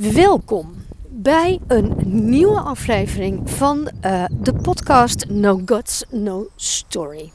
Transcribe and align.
Welkom 0.00 0.84
bij 1.08 1.58
een 1.66 1.94
nieuwe 2.04 2.60
aflevering 2.60 3.50
van 3.50 3.90
uh, 4.04 4.24
de 4.30 4.54
podcast 4.54 5.24
No 5.28 5.60
Guts, 5.64 6.04
No 6.10 6.48
Story. 6.56 7.32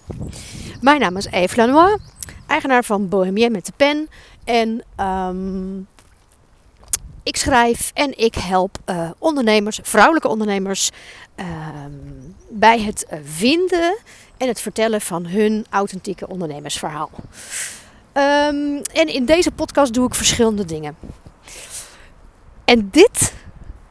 Mijn 0.82 1.00
naam 1.00 1.18
is 1.18 1.26
Eve 1.26 1.56
Lanois, 1.56 1.98
eigenaar 2.48 2.84
van 2.84 3.10
Bohemien 3.10 3.52
met 3.52 3.66
de 3.66 3.72
pen. 3.78 4.10
En 4.44 4.84
um, 5.06 5.88
ik 7.24 7.38
schrijf 7.38 7.92
en 7.94 8.18
ik 8.18 8.36
help 8.36 8.78
uh, 8.86 9.10
ondernemers, 9.18 9.80
vrouwelijke 9.84 10.28
ondernemers, 10.28 10.92
uh, 11.36 11.46
bij 12.50 12.82
het 12.82 13.08
vinden 13.24 13.98
en 14.38 14.48
het 14.48 14.62
vertellen 14.62 15.02
van 15.02 15.26
hun 15.26 15.66
authentieke 15.70 16.28
ondernemersverhaal. 16.28 17.10
Um, 18.14 18.82
en 18.82 19.08
in 19.08 19.26
deze 19.26 19.52
podcast 19.52 19.94
doe 19.94 20.08
ik 20.08 20.14
verschillende 20.14 20.66
dingen. 20.66 20.96
En 22.66 22.90
dit 22.92 23.34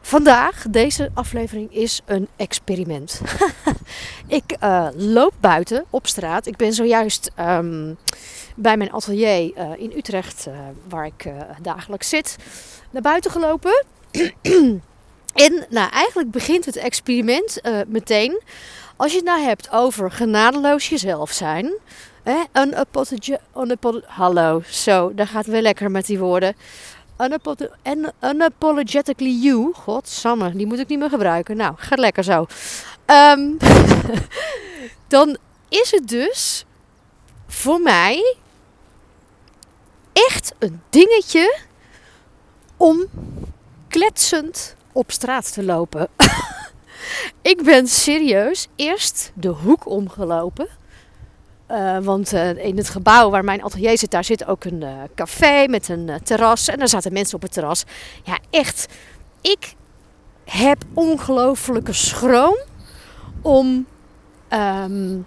vandaag, 0.00 0.64
deze 0.70 1.10
aflevering, 1.14 1.74
is 1.74 2.00
een 2.04 2.28
experiment. 2.36 3.20
ik 4.26 4.56
uh, 4.62 4.88
loop 4.94 5.34
buiten 5.40 5.84
op 5.90 6.06
straat. 6.06 6.46
Ik 6.46 6.56
ben 6.56 6.72
zojuist 6.72 7.30
um, 7.38 7.98
bij 8.56 8.76
mijn 8.76 8.92
atelier 8.92 9.52
uh, 9.56 9.70
in 9.76 9.92
Utrecht, 9.96 10.46
uh, 10.48 10.54
waar 10.88 11.06
ik 11.06 11.28
dagelijks 11.62 12.08
zit, 12.08 12.36
naar 12.90 13.02
buiten 13.02 13.30
gelopen. 13.30 13.84
en 15.46 15.66
nou, 15.70 15.90
eigenlijk 15.90 16.30
begint 16.30 16.64
het 16.64 16.76
experiment 16.76 17.60
meteen. 17.86 18.40
Als 18.96 19.10
je 19.10 19.16
het 19.16 19.26
nou 19.26 19.42
hebt 19.42 19.70
over 19.70 20.10
genadeloos 20.10 20.88
jezelf 20.88 21.30
zijn. 21.30 21.72
Unapologetic. 22.52 23.38
Hallo, 24.06 24.62
zo, 24.66 25.14
daar 25.14 25.26
gaat 25.26 25.46
weer 25.46 25.62
lekker 25.62 25.90
met 25.90 26.06
die 26.06 26.18
woorden. 26.18 26.54
Unapologetically 28.20 29.42
you. 29.42 29.72
Godsamme, 29.74 30.56
die 30.56 30.66
moet 30.66 30.78
ik 30.78 30.88
niet 30.88 30.98
meer 30.98 31.08
gebruiken. 31.08 31.56
Nou, 31.56 31.74
gaat 31.76 31.98
lekker 31.98 32.24
zo. 32.24 32.46
Um, 33.06 33.56
dan 35.08 35.36
is 35.68 35.90
het 35.90 36.08
dus 36.08 36.64
voor 37.46 37.80
mij 37.80 38.36
echt 40.12 40.54
een 40.58 40.80
dingetje 40.90 41.56
om 42.76 43.04
kletsend 43.88 44.76
op 44.92 45.10
straat 45.10 45.52
te 45.52 45.64
lopen. 45.64 46.08
ik 47.52 47.62
ben 47.62 47.86
serieus 47.86 48.68
eerst 48.76 49.32
de 49.34 49.48
hoek 49.48 49.86
omgelopen. 49.86 50.68
Uh, 51.72 51.98
want 51.98 52.32
uh, 52.32 52.64
in 52.64 52.76
het 52.76 52.88
gebouw 52.88 53.30
waar 53.30 53.44
mijn 53.44 53.62
atelier 53.62 53.98
zit, 53.98 54.10
daar 54.10 54.24
zit 54.24 54.46
ook 54.46 54.64
een 54.64 54.80
uh, 54.82 54.88
café 55.14 55.66
met 55.68 55.88
een 55.88 56.10
terras. 56.22 56.68
En 56.68 56.78
daar 56.78 56.88
zaten 56.88 57.12
mensen 57.12 57.34
op 57.34 57.42
het 57.42 57.52
terras. 57.52 57.84
Ja, 58.22 58.38
echt. 58.50 58.86
Ik 59.40 59.74
heb 60.44 60.84
ongelofelijke 60.94 61.92
schroom 61.92 62.58
om. 63.42 63.86
Um, 64.84 65.26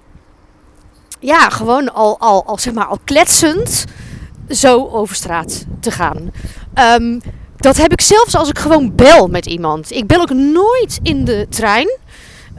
ja, 1.20 1.50
gewoon 1.50 1.94
al, 1.94 2.20
al, 2.20 2.58
zeg 2.58 2.74
maar, 2.74 2.86
al 2.86 3.00
kletsend 3.04 3.86
zo 4.50 4.88
over 4.88 5.16
straat 5.16 5.66
te 5.80 5.92
gaan. 5.92 6.32
Um, 7.02 7.22
dat 7.58 7.78
heb 7.78 7.92
ik 7.92 8.02
zelfs 8.02 8.36
als 8.36 8.50
ik 8.50 8.60
gewoon 8.60 8.96
bel 8.96 9.28
met 9.28 9.46
iemand. 9.46 9.92
Ik 9.92 10.08
bel 10.08 10.22
ook 10.22 10.34
nooit 10.34 11.00
in 11.04 11.26
de 11.26 11.48
trein. 11.50 11.98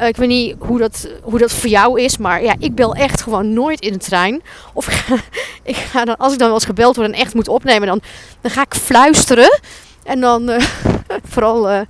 Uh, 0.00 0.06
ik 0.06 0.16
weet 0.16 0.28
niet 0.28 0.56
hoe 0.58 0.78
dat, 0.78 1.08
hoe 1.22 1.38
dat 1.38 1.52
voor 1.52 1.68
jou 1.68 2.00
is, 2.00 2.16
maar 2.16 2.42
ja, 2.42 2.54
ik 2.58 2.74
bel 2.74 2.94
echt 2.94 3.22
gewoon 3.22 3.52
nooit 3.52 3.80
in 3.80 3.92
de 3.92 3.98
trein. 3.98 4.42
Of 4.72 4.86
ik 5.62 5.76
ga, 5.76 6.04
dan, 6.04 6.16
als 6.16 6.32
ik 6.32 6.38
dan 6.38 6.46
wel 6.46 6.56
eens 6.56 6.66
gebeld 6.66 6.96
word 6.96 7.08
en 7.08 7.14
echt 7.14 7.34
moet 7.34 7.48
opnemen, 7.48 7.88
dan, 7.88 8.00
dan 8.40 8.50
ga 8.50 8.62
ik 8.62 8.74
fluisteren. 8.74 9.60
En 10.04 10.20
dan 10.20 10.50
uh, 10.50 10.58
vooral 11.32 11.70
uh, 11.70 11.80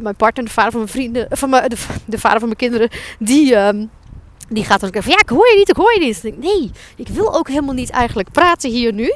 mijn 0.00 0.16
partner, 0.16 0.44
de 0.44 0.50
vader 0.50 0.70
van 0.70 0.80
mijn 0.80 0.92
vrienden, 0.92 1.26
van 1.30 1.50
mijn, 1.50 1.68
de, 1.68 1.76
de 2.04 2.18
vader 2.18 2.38
van 2.38 2.48
mijn 2.48 2.60
kinderen, 2.60 2.88
die, 3.18 3.54
ehm, 3.54 3.84
die 4.48 4.64
gaat 4.64 4.80
dan 4.80 4.90
van 4.92 5.12
ja, 5.12 5.18
ik 5.18 5.28
hoor 5.28 5.48
je 5.48 5.56
niet, 5.56 5.68
ik 5.68 5.76
hoor 5.76 5.94
je 5.94 6.00
niet. 6.00 6.16
Ik 6.16 6.22
denk, 6.22 6.42
nee, 6.42 6.70
ik 6.96 7.08
wil 7.08 7.34
ook 7.34 7.48
helemaal 7.48 7.74
niet 7.74 7.90
eigenlijk 7.90 8.30
praten 8.30 8.70
hier 8.70 8.92
nu. 8.92 9.14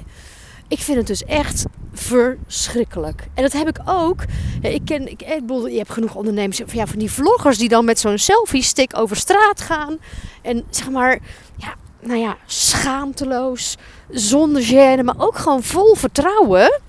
Ik 0.72 0.78
vind 0.78 0.97
het 0.97 1.06
dus 1.06 1.25
echt 1.25 1.65
verschrikkelijk. 1.93 3.28
En 3.34 3.43
dat 3.43 3.53
heb 3.53 3.69
ik 3.69 3.78
ook. 3.84 4.25
ik 4.60 4.84
ken, 4.84 5.09
ik, 5.09 5.19
bedoel, 5.19 5.66
je 5.66 5.78
hebt 5.78 5.93
genoeg 5.93 6.15
ondernemers 6.15 6.56
van, 6.56 6.78
ja, 6.78 6.87
van 6.87 6.99
die 6.99 7.10
vloggers 7.10 7.59
die 7.59 7.69
dan 7.69 7.84
met 7.84 7.99
zo'n 7.99 8.19
selfie 8.19 8.62
stick 8.62 8.97
over 8.97 9.16
straat 9.16 9.61
gaan. 9.61 9.99
En 10.43 10.65
zeg 10.71 10.91
maar, 10.91 11.19
ja, 11.56 11.75
nou 12.00 12.19
ja, 12.19 12.37
schaamteloos, 12.47 13.77
zonder 14.11 14.62
gêne, 14.62 15.05
maar 15.05 15.15
ook 15.19 15.37
gewoon 15.37 15.62
vol 15.62 15.94
vertrouwen. 15.94 16.81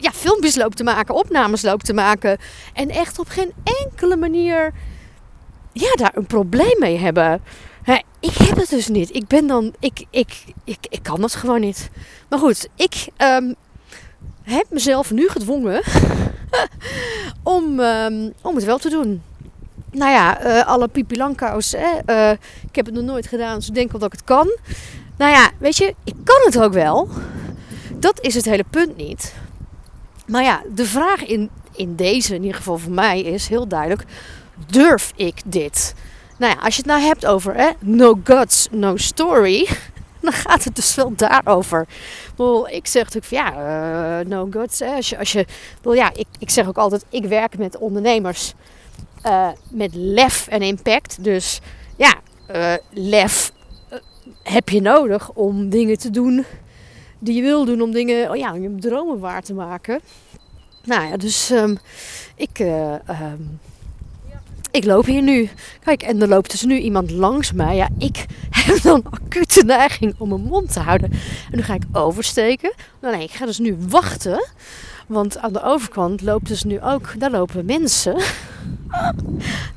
Ja, 0.00 0.10
filmpjes 0.12 0.56
lopen 0.56 0.76
te 0.76 0.84
maken, 0.84 1.14
opnames 1.14 1.62
lopen 1.62 1.84
te 1.84 1.94
maken. 1.94 2.38
En 2.72 2.90
echt 2.90 3.18
op 3.18 3.28
geen 3.28 3.52
enkele 3.82 4.16
manier 4.16 4.72
ja, 5.72 5.92
daar 5.94 6.12
een 6.14 6.26
probleem 6.26 6.78
mee 6.78 6.98
hebben. 6.98 7.42
Ik 8.24 8.36
heb 8.36 8.56
het 8.56 8.68
dus 8.68 8.88
niet. 8.88 9.14
Ik 9.14 9.26
ben 9.26 9.46
dan. 9.46 9.74
Ik, 9.80 10.04
ik, 10.10 10.44
ik, 10.64 10.78
ik 10.88 11.02
kan 11.02 11.22
het 11.22 11.34
gewoon 11.34 11.60
niet. 11.60 11.90
Maar 12.28 12.38
goed, 12.38 12.68
ik 12.76 13.06
um, 13.18 13.54
heb 14.42 14.66
mezelf 14.70 15.10
nu 15.10 15.28
gedwongen 15.28 15.82
om, 17.42 17.80
um, 17.80 18.32
om 18.42 18.54
het 18.54 18.64
wel 18.64 18.78
te 18.78 18.88
doen. 18.88 19.22
Nou 19.90 20.10
ja, 20.10 20.44
uh, 20.46 20.66
alle 20.66 20.88
pipilankaus. 20.88 21.74
Uh, 21.74 22.30
ik 22.68 22.76
heb 22.76 22.86
het 22.86 22.94
nog 22.94 23.04
nooit 23.04 23.26
gedaan, 23.26 23.58
dus 23.58 23.68
ik 23.68 23.74
denk 23.74 23.90
wel 23.90 24.00
dat 24.00 24.12
ik 24.12 24.18
het 24.18 24.28
kan. 24.28 24.58
Nou 25.16 25.32
ja, 25.32 25.50
weet 25.58 25.76
je, 25.76 25.94
ik 26.04 26.14
kan 26.24 26.40
het 26.44 26.60
ook 26.60 26.72
wel. 26.72 27.08
Dat 27.94 28.20
is 28.20 28.34
het 28.34 28.44
hele 28.44 28.64
punt 28.70 28.96
niet. 28.96 29.34
Maar 30.26 30.42
ja, 30.42 30.62
de 30.74 30.86
vraag 30.86 31.24
in, 31.24 31.50
in 31.72 31.96
deze, 31.96 32.34
in 32.34 32.42
ieder 32.42 32.56
geval 32.56 32.78
voor 32.78 32.92
mij, 32.92 33.20
is 33.20 33.48
heel 33.48 33.68
duidelijk: 33.68 34.04
durf 34.66 35.12
ik 35.16 35.40
dit? 35.44 35.94
Nou 36.44 36.56
ja, 36.56 36.62
als 36.62 36.74
je 36.76 36.82
het 36.82 36.90
nou 36.90 37.02
hebt 37.02 37.26
over 37.26 37.54
hè, 37.54 37.70
no 37.80 38.20
guts, 38.24 38.68
no 38.70 38.96
story, 38.96 39.68
dan 40.20 40.32
gaat 40.32 40.64
het 40.64 40.76
dus 40.76 40.94
wel 40.94 41.12
daarover. 41.16 41.86
Ik 42.66 42.86
zeg 42.86 43.02
natuurlijk 43.02 43.24
van 43.24 43.38
ja, 43.38 44.20
uh, 44.20 44.26
no 44.26 44.46
guts. 44.50 44.78
Hè. 44.78 44.94
Als 44.94 45.08
je, 45.08 45.18
als 45.18 45.32
je, 45.32 45.46
ja, 45.82 46.12
ik, 46.14 46.26
ik 46.38 46.50
zeg 46.50 46.68
ook 46.68 46.76
altijd, 46.76 47.04
ik 47.08 47.24
werk 47.24 47.58
met 47.58 47.78
ondernemers 47.78 48.54
uh, 49.26 49.48
met 49.70 49.94
lef 49.94 50.46
en 50.46 50.62
impact. 50.62 51.24
Dus 51.24 51.60
ja, 51.96 52.14
uh, 52.54 52.74
lef 52.90 53.52
heb 54.42 54.68
je 54.68 54.80
nodig 54.80 55.30
om 55.30 55.68
dingen 55.68 55.98
te 55.98 56.10
doen 56.10 56.44
die 57.18 57.34
je 57.34 57.42
wil 57.42 57.64
doen. 57.64 57.82
Om 57.82 57.92
dingen, 57.92 58.30
oh 58.30 58.36
ja, 58.36 58.52
om 58.52 58.62
je 58.62 58.74
dromen 58.74 59.18
waar 59.18 59.42
te 59.42 59.54
maken. 59.54 60.00
Nou 60.84 61.08
ja, 61.08 61.16
dus 61.16 61.50
um, 61.50 61.78
ik... 62.36 62.58
Um, 62.58 63.60
ik 64.74 64.84
loop 64.84 65.04
hier 65.06 65.22
nu. 65.22 65.48
Kijk, 65.84 66.02
en 66.02 66.22
er 66.22 66.28
loopt 66.28 66.50
dus 66.50 66.62
nu 66.62 66.78
iemand 66.78 67.10
langs 67.10 67.52
mij. 67.52 67.76
Ja, 67.76 67.88
ik 67.98 68.26
heb 68.66 68.82
dan 68.82 69.04
acute 69.10 69.64
neiging 69.64 70.14
om 70.18 70.28
mijn 70.28 70.40
mond 70.40 70.72
te 70.72 70.80
houden. 70.80 71.10
En 71.50 71.56
nu 71.56 71.62
ga 71.62 71.74
ik 71.74 71.82
oversteken. 71.92 72.72
Nou 73.00 73.16
nee, 73.16 73.24
ik 73.24 73.30
ga 73.30 73.46
dus 73.46 73.58
nu 73.58 73.76
wachten. 73.88 74.46
Want 75.06 75.38
aan 75.38 75.52
de 75.52 75.62
overkant 75.62 76.22
loopt 76.22 76.48
dus 76.48 76.64
nu 76.64 76.80
ook, 76.80 77.20
daar 77.20 77.30
lopen 77.30 77.64
mensen. 77.64 78.14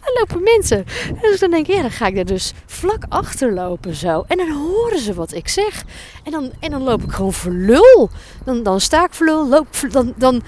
daar 0.02 0.16
lopen 0.20 0.44
mensen. 0.44 0.86
En 1.08 1.22
dus 1.22 1.40
dan 1.40 1.52
denk 1.52 1.68
ik, 1.68 1.76
ja, 1.76 1.82
dan 1.82 1.92
ga 1.92 2.08
ik 2.08 2.18
er 2.18 2.26
dus 2.26 2.54
vlak 2.66 3.04
achter 3.10 3.54
lopen 3.54 3.96
zo. 3.96 4.26
En 4.28 4.38
dan 4.38 4.52
horen 4.52 5.00
ze 5.00 5.14
wat 5.14 5.34
ik 5.34 5.48
zeg. 5.48 5.84
En 6.24 6.32
dan, 6.32 6.52
en 6.60 6.72
dan 6.72 6.84
loop 6.84 7.04
ik 7.04 7.12
gewoon 7.12 7.34
voor 7.34 7.52
lul. 7.52 8.10
Dan, 8.46 8.64
dan 8.64 8.80
sta 8.82 9.06
ik 9.06 9.14
voor 9.14 9.26
lul. 9.26 9.48
Loop, 9.48 9.68
dan, 9.92 10.14
dan, 10.18 10.44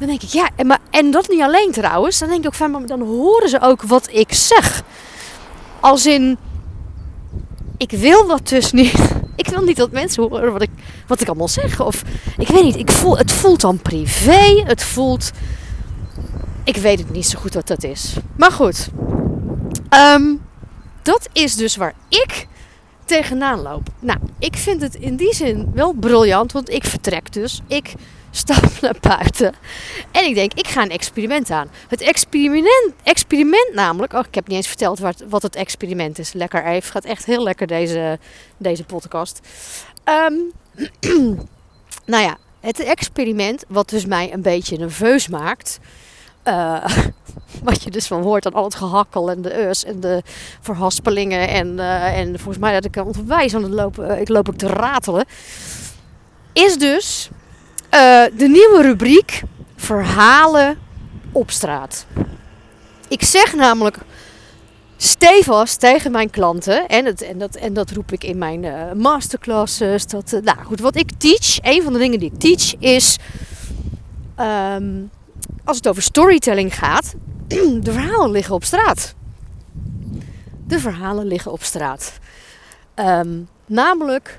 dan 0.00 0.08
denk 0.08 0.22
ik, 0.22 0.28
ja, 0.28 0.48
en, 0.56 0.66
maar, 0.66 0.78
en 0.90 1.10
dat 1.10 1.28
niet 1.28 1.40
alleen 1.40 1.72
trouwens. 1.72 2.18
Dan 2.18 2.28
denk 2.28 2.40
ik 2.40 2.46
ook 2.46 2.54
van, 2.54 2.70
maar 2.70 2.86
dan 2.86 3.02
horen 3.02 3.48
ze 3.48 3.60
ook 3.60 3.82
wat 3.82 4.08
ik 4.12 4.32
zeg. 4.32 4.82
Als 5.80 6.06
in, 6.06 6.38
ik 7.76 7.90
wil 7.90 8.26
dat 8.26 8.48
dus 8.48 8.72
niet. 8.72 8.94
Ik 9.36 9.48
wil 9.48 9.62
niet 9.62 9.76
dat 9.76 9.90
mensen 9.90 10.22
horen 10.22 10.52
wat 10.52 10.62
ik, 10.62 10.70
wat 11.06 11.20
ik 11.20 11.28
allemaal 11.28 11.48
zeg. 11.48 11.80
Of 11.80 12.02
ik 12.38 12.48
weet 12.48 12.62
niet, 12.62 12.76
ik 12.76 12.90
voel, 12.90 13.18
het 13.18 13.32
voelt 13.32 13.60
dan 13.60 13.78
privé. 13.78 14.62
Het 14.64 14.82
voelt. 14.82 15.30
Ik 16.64 16.76
weet 16.76 16.98
het 16.98 17.10
niet 17.10 17.26
zo 17.26 17.38
goed 17.38 17.54
wat 17.54 17.66
dat 17.66 17.84
is. 17.84 18.14
Maar 18.36 18.52
goed. 18.52 18.88
Um, 20.14 20.40
dat 21.02 21.28
is 21.32 21.56
dus 21.56 21.76
waar 21.76 21.94
ik 22.08 22.46
tegenaan 23.04 23.62
loop. 23.62 23.88
Nou, 23.98 24.18
ik 24.38 24.56
vind 24.56 24.82
het 24.82 24.94
in 24.94 25.16
die 25.16 25.34
zin 25.34 25.70
wel 25.74 25.92
briljant. 25.92 26.52
Want 26.52 26.70
ik 26.70 26.84
vertrek 26.84 27.32
dus. 27.32 27.60
Ik 27.66 27.94
stap 28.30 28.80
naar 28.80 28.96
buiten. 29.00 29.54
En 30.10 30.24
ik 30.24 30.34
denk, 30.34 30.52
ik 30.54 30.66
ga 30.66 30.82
een 30.82 30.90
experiment 30.90 31.50
aan. 31.50 31.68
Het 31.88 32.00
experiment, 32.00 32.92
experiment 33.02 33.74
namelijk... 33.74 34.12
Oh, 34.12 34.24
ik 34.28 34.34
heb 34.34 34.46
niet 34.46 34.56
eens 34.56 34.66
verteld 34.66 34.98
wat, 34.98 35.24
wat 35.28 35.42
het 35.42 35.56
experiment 35.56 36.18
is. 36.18 36.32
Lekker 36.32 36.64
even. 36.64 36.90
Gaat 36.90 37.04
echt 37.04 37.24
heel 37.24 37.42
lekker 37.42 37.66
deze, 37.66 38.18
deze 38.56 38.84
podcast. 38.84 39.40
Um, 40.04 40.52
nou 42.12 42.22
ja, 42.24 42.36
het 42.60 42.80
experiment 42.80 43.64
wat 43.68 43.88
dus 43.88 44.06
mij 44.06 44.32
een 44.32 44.42
beetje 44.42 44.78
nerveus 44.78 45.28
maakt... 45.28 45.78
Uh, 46.44 46.84
wat 47.62 47.82
je 47.82 47.90
dus 47.90 48.06
van 48.06 48.22
hoort 48.22 48.46
aan 48.46 48.52
al 48.52 48.64
het 48.64 48.74
gehakkel 48.74 49.30
en 49.30 49.42
de 49.42 49.68
us 49.68 49.84
en 49.84 50.00
de 50.00 50.22
verhaspelingen. 50.60 51.48
En, 51.48 51.66
uh, 51.76 52.18
en 52.18 52.38
volgens 52.38 52.58
mij 52.58 52.72
dat 52.72 52.84
ik 52.84 52.96
onwijs 52.96 53.54
aan 53.54 53.62
het 53.62 53.72
lopen, 53.72 54.10
uh, 54.10 54.20
ik 54.20 54.28
loop 54.28 54.48
ook 54.48 54.56
te 54.56 54.66
ratelen. 54.66 55.24
Is 56.52 56.78
dus 56.78 57.30
eh, 57.30 57.39
de 57.90 58.48
nieuwe 58.48 58.82
rubriek 58.82 59.42
Verhalen 59.76 60.78
op 61.32 61.50
straat. 61.50 62.06
Ik 63.08 63.22
zeg 63.22 63.54
namelijk 63.54 63.98
stevast 64.96 65.80
tegen 65.80 66.10
mijn 66.10 66.30
klanten, 66.30 66.88
en, 66.88 67.04
het, 67.04 67.22
en, 67.22 67.38
dat, 67.38 67.54
en 67.54 67.74
dat 67.74 67.90
roep 67.90 68.12
ik 68.12 68.24
in 68.24 68.38
mijn 68.38 68.62
uh, 68.62 68.92
masterclasses. 68.92 70.06
Dat, 70.06 70.32
uh, 70.32 70.42
nou 70.42 70.58
goed, 70.64 70.80
wat 70.80 70.96
ik 70.96 71.10
teach, 71.18 71.58
een 71.62 71.82
van 71.82 71.92
de 71.92 71.98
dingen 71.98 72.18
die 72.18 72.32
ik 72.32 72.40
teach 72.40 72.74
is, 72.78 73.16
um, 74.40 75.10
als 75.64 75.76
het 75.76 75.88
over 75.88 76.02
storytelling 76.02 76.74
gaat, 76.74 77.14
de 77.86 77.92
verhalen 77.92 78.30
liggen 78.30 78.54
op 78.54 78.64
straat. 78.64 79.14
De 80.66 80.78
verhalen 80.78 81.26
liggen 81.26 81.52
op 81.52 81.62
straat. 81.62 82.18
Um, 82.94 83.48
namelijk, 83.66 84.38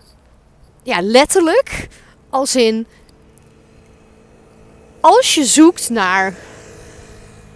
ja, 0.84 1.02
letterlijk, 1.02 1.88
als 2.30 2.56
in, 2.56 2.88
als 5.02 5.36
je 5.36 5.46
zoekt 5.46 5.90
naar 5.90 6.36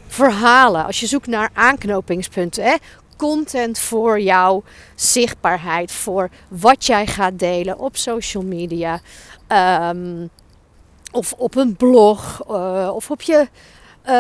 verhalen, 0.08 0.86
als 0.86 1.00
je 1.00 1.08
zoekt 1.08 1.28
naar 1.28 1.50
aanknopingspunten, 1.54 2.64
hè, 2.64 2.76
content 3.18 3.80
voor 3.80 4.20
jouw 4.20 4.64
zichtbaarheid, 4.96 5.92
voor 5.92 6.30
wat 6.48 6.86
jij 6.86 7.08
gaat 7.08 7.40
delen 7.40 7.80
op 7.80 7.98
social 7.98 8.44
media, 8.44 9.02
um, 9.92 10.30
of 11.12 11.34
op 11.34 11.56
een 11.56 11.76
blog, 11.76 12.44
uh, 12.50 12.92
of 12.94 13.12
op 13.12 13.22
je, 13.22 13.48
uh, 14.06 14.12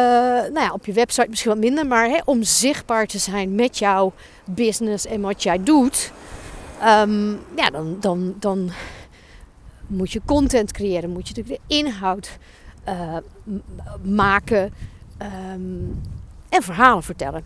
nou 0.51 0.59
ja, 0.59 0.71
op 0.73 0.85
je 0.85 0.93
website 0.93 1.29
misschien 1.29 1.51
wat 1.51 1.59
minder, 1.59 1.87
maar 1.87 2.09
hè, 2.09 2.19
om 2.25 2.43
zichtbaar 2.43 3.05
te 3.05 3.17
zijn 3.19 3.55
met 3.55 3.77
jouw 3.77 4.13
business 4.45 5.05
en 5.05 5.21
wat 5.21 5.43
jij 5.43 5.63
doet, 5.63 6.11
um, 6.83 7.39
ja, 7.55 7.69
dan, 7.71 7.97
dan, 7.99 8.35
dan 8.39 8.71
moet 9.87 10.11
je 10.11 10.21
content 10.25 10.71
creëren, 10.71 11.09
moet 11.09 11.27
je 11.27 11.33
natuurlijk 11.35 11.63
de 11.67 11.75
inhoud 11.75 12.37
uh, 12.87 13.17
maken 14.03 14.73
um, 15.53 16.01
en 16.49 16.63
verhalen 16.63 17.03
vertellen. 17.03 17.43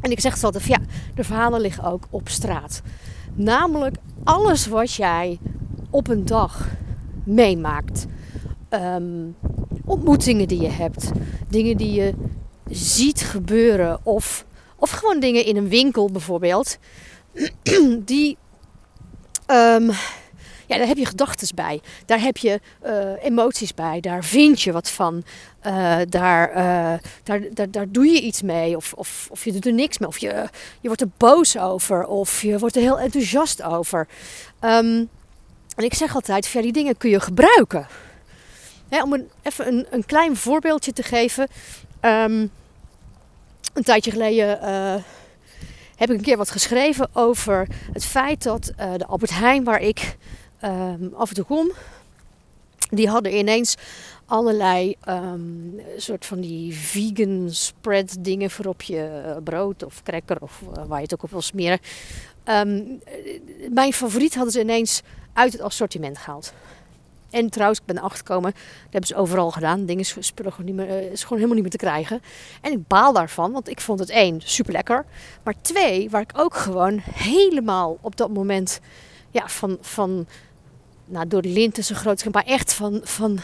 En 0.00 0.10
ik 0.10 0.20
zeg 0.20 0.44
altijd, 0.44 0.64
ja, 0.64 0.78
de 1.14 1.24
verhalen 1.24 1.60
liggen 1.60 1.84
ook 1.84 2.06
op 2.10 2.28
straat. 2.28 2.82
Namelijk 3.34 3.96
alles 4.24 4.66
wat 4.66 4.94
jij 4.94 5.38
op 5.90 6.08
een 6.08 6.24
dag 6.24 6.68
meemaakt. 7.24 8.06
Um, 8.70 9.36
ontmoetingen 9.84 10.48
die 10.48 10.60
je 10.60 10.70
hebt. 10.70 11.10
Dingen 11.48 11.76
die 11.76 11.92
je 11.92 12.14
ziet 12.70 13.20
gebeuren. 13.20 13.98
Of, 14.02 14.46
of 14.76 14.90
gewoon 14.90 15.20
dingen 15.20 15.44
in 15.44 15.56
een 15.56 15.68
winkel 15.68 16.10
bijvoorbeeld. 16.10 16.78
Die 18.04 18.36
um, 19.46 19.90
ja, 20.66 20.78
daar 20.78 20.86
heb 20.86 20.96
je 20.96 21.06
gedachten 21.06 21.54
bij. 21.54 21.80
Daar 22.06 22.20
heb 22.20 22.36
je 22.36 22.60
uh, 22.86 23.24
emoties 23.24 23.74
bij. 23.74 24.00
Daar 24.00 24.24
vind 24.24 24.62
je 24.62 24.72
wat 24.72 24.90
van. 24.90 25.24
Uh, 25.66 25.96
daar, 26.08 26.50
uh, 26.50 26.98
daar, 27.22 27.40
daar, 27.52 27.70
daar 27.70 27.86
doe 27.88 28.06
je 28.06 28.20
iets 28.20 28.42
mee. 28.42 28.76
Of, 28.76 28.92
of, 28.92 29.28
of 29.30 29.44
je 29.44 29.52
doet 29.52 29.66
er 29.66 29.72
niks 29.72 29.98
mee. 29.98 30.08
Of 30.08 30.18
je, 30.18 30.48
je 30.80 30.86
wordt 30.86 31.00
er 31.00 31.10
boos 31.16 31.58
over. 31.58 32.06
Of 32.06 32.42
je 32.42 32.58
wordt 32.58 32.76
er 32.76 32.82
heel 32.82 32.98
enthousiast 32.98 33.62
over. 33.62 34.08
Um, 34.60 35.08
en 35.76 35.84
ik 35.84 35.94
zeg 35.94 36.14
altijd, 36.14 36.46
ja, 36.46 36.60
die 36.60 36.72
dingen 36.72 36.96
kun 36.96 37.10
je 37.10 37.20
gebruiken. 37.20 37.86
Hè, 38.88 39.02
om 39.02 39.12
een, 39.12 39.30
even 39.42 39.66
een, 39.66 39.86
een 39.90 40.06
klein 40.06 40.36
voorbeeldje 40.36 40.92
te 40.92 41.02
geven. 41.02 41.48
Um, 42.00 42.50
een 43.72 43.82
tijdje 43.82 44.10
geleden 44.10 44.58
heb 45.96 46.10
ik 46.10 46.16
een 46.16 46.22
keer 46.22 46.36
wat 46.36 46.50
geschreven 46.50 47.08
over 47.12 47.68
het 47.92 48.04
feit 48.04 48.42
dat 48.42 48.72
de 48.96 49.06
Albert 49.06 49.30
Heijn, 49.30 49.64
waar 49.64 49.80
ik 49.80 50.16
um, 50.64 51.14
af 51.14 51.28
en 51.28 51.34
toe 51.34 51.44
kom, 51.44 51.72
die 52.90 53.08
hadden 53.08 53.36
ineens 53.36 53.76
allerlei 54.26 54.96
um, 55.08 55.80
soort 55.96 56.26
van 56.26 56.40
die 56.40 56.74
vegan 56.74 57.50
spread 57.50 58.16
dingen 58.18 58.50
voor 58.50 58.64
op 58.64 58.82
je 58.82 59.36
brood 59.44 59.82
of 59.84 60.02
cracker 60.02 60.36
of 60.40 60.62
uh, 60.62 60.84
waar 60.86 60.96
je 60.98 61.04
het 61.04 61.14
ook 61.14 61.22
op 61.22 61.30
wil 61.30 61.42
smeren. 61.42 61.78
Um, 62.44 63.00
mijn 63.70 63.92
favoriet 63.92 64.34
hadden 64.34 64.52
ze 64.52 64.60
ineens 64.60 65.02
uit 65.32 65.52
het 65.52 65.62
assortiment 65.62 66.18
gehaald. 66.18 66.52
En 67.30 67.50
trouwens, 67.50 67.80
ik 67.80 67.86
ben 67.86 67.96
erachter 67.96 68.18
gekomen, 68.18 68.50
dat 68.52 68.62
hebben 68.82 69.06
ze 69.06 69.14
overal 69.14 69.50
gedaan. 69.50 69.84
Dingen 69.86 70.04
spullen 70.04 70.52
gewoon 70.52 70.66
niet 70.66 70.74
meer, 70.74 70.88
uh, 70.88 71.10
is 71.10 71.22
gewoon 71.22 71.38
helemaal 71.38 71.54
niet 71.54 71.62
meer 71.62 71.78
te 71.78 71.86
krijgen. 71.86 72.22
En 72.60 72.72
ik 72.72 72.86
baal 72.86 73.12
daarvan, 73.12 73.52
want 73.52 73.68
ik 73.68 73.80
vond 73.80 73.98
het 73.98 74.10
één, 74.10 74.40
super 74.44 74.72
lekker. 74.72 75.04
Maar 75.42 75.54
twee, 75.60 76.10
waar 76.10 76.20
ik 76.20 76.32
ook 76.36 76.54
gewoon 76.54 76.98
helemaal 77.04 77.98
op 78.00 78.16
dat 78.16 78.30
moment 78.30 78.80
ja, 79.30 79.48
van, 79.48 79.78
van 79.80 80.26
nou, 81.12 81.28
door 81.28 81.42
de 81.42 81.48
lint 81.48 81.78
is 81.78 81.90
een 81.90 81.96
groot 81.96 82.24
maar 82.32 82.44
echt 82.44 82.72
van, 82.72 83.00
van 83.04 83.34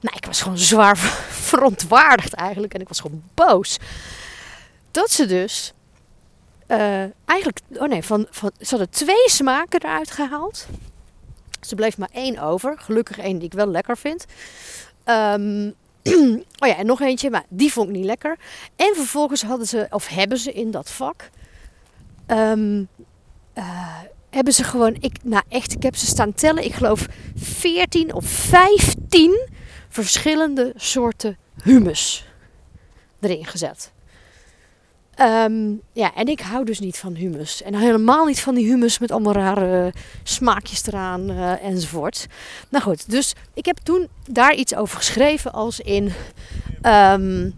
nou, 0.00 0.16
ik 0.16 0.26
was 0.26 0.42
gewoon 0.42 0.58
zwaar 0.58 0.98
verontwaardigd 1.48 2.32
eigenlijk 2.32 2.74
en 2.74 2.80
ik 2.80 2.88
was 2.88 3.00
gewoon 3.00 3.22
boos. 3.34 3.78
Dat 4.90 5.10
ze 5.10 5.26
dus 5.26 5.72
uh, 6.68 7.00
eigenlijk, 7.24 7.60
oh 7.72 7.88
nee, 7.88 8.02
van, 8.02 8.26
van, 8.30 8.50
ze 8.60 8.68
hadden 8.68 8.90
twee 8.90 9.30
smaken 9.30 9.82
eruit 9.82 10.10
gehaald. 10.10 10.66
Ze 11.60 11.74
bleef 11.74 11.98
maar 11.98 12.10
één 12.12 12.38
over. 12.38 12.78
Gelukkig 12.78 13.18
één 13.18 13.38
die 13.38 13.46
ik 13.46 13.52
wel 13.52 13.66
lekker 13.66 13.96
vind. 13.96 14.24
Um, 15.04 15.74
oh 16.62 16.68
ja, 16.68 16.76
en 16.76 16.86
nog 16.86 17.00
eentje, 17.00 17.30
maar 17.30 17.44
die 17.48 17.72
vond 17.72 17.88
ik 17.88 17.94
niet 17.94 18.04
lekker. 18.04 18.38
En 18.76 18.94
vervolgens 18.94 19.42
hadden 19.42 19.66
ze, 19.66 19.86
of 19.90 20.08
hebben 20.08 20.38
ze 20.38 20.52
in 20.52 20.70
dat 20.70 20.90
vak, 20.90 21.30
um, 22.26 22.88
hebben 24.36 24.54
ze 24.54 24.64
gewoon, 24.64 24.96
ik, 25.00 25.16
nou 25.22 25.42
echt, 25.48 25.72
ik 25.72 25.82
heb 25.82 25.96
ze 25.96 26.06
staan 26.06 26.34
tellen. 26.34 26.64
Ik 26.64 26.74
geloof 26.74 27.06
14 27.36 28.14
of 28.14 28.26
15 28.26 29.48
verschillende 29.88 30.72
soorten 30.76 31.36
humus 31.62 32.26
erin 33.20 33.44
gezet. 33.44 33.92
Um, 35.20 35.80
ja, 35.92 36.14
en 36.14 36.26
ik 36.26 36.40
hou 36.40 36.64
dus 36.64 36.78
niet 36.78 36.98
van 36.98 37.14
humus. 37.14 37.62
En 37.62 37.74
helemaal 37.74 38.24
niet 38.24 38.40
van 38.40 38.54
die 38.54 38.66
humus 38.66 38.98
met 38.98 39.10
allemaal 39.10 39.32
rare 39.32 39.92
smaakjes 40.22 40.86
eraan 40.86 41.30
uh, 41.30 41.64
enzovoort. 41.64 42.26
Nou 42.68 42.84
goed, 42.84 43.10
dus 43.10 43.34
ik 43.54 43.66
heb 43.66 43.76
toen 43.82 44.08
daar 44.30 44.54
iets 44.54 44.74
over 44.74 44.96
geschreven 44.96 45.52
als 45.52 45.80
in... 45.80 46.12
Um, 46.82 47.54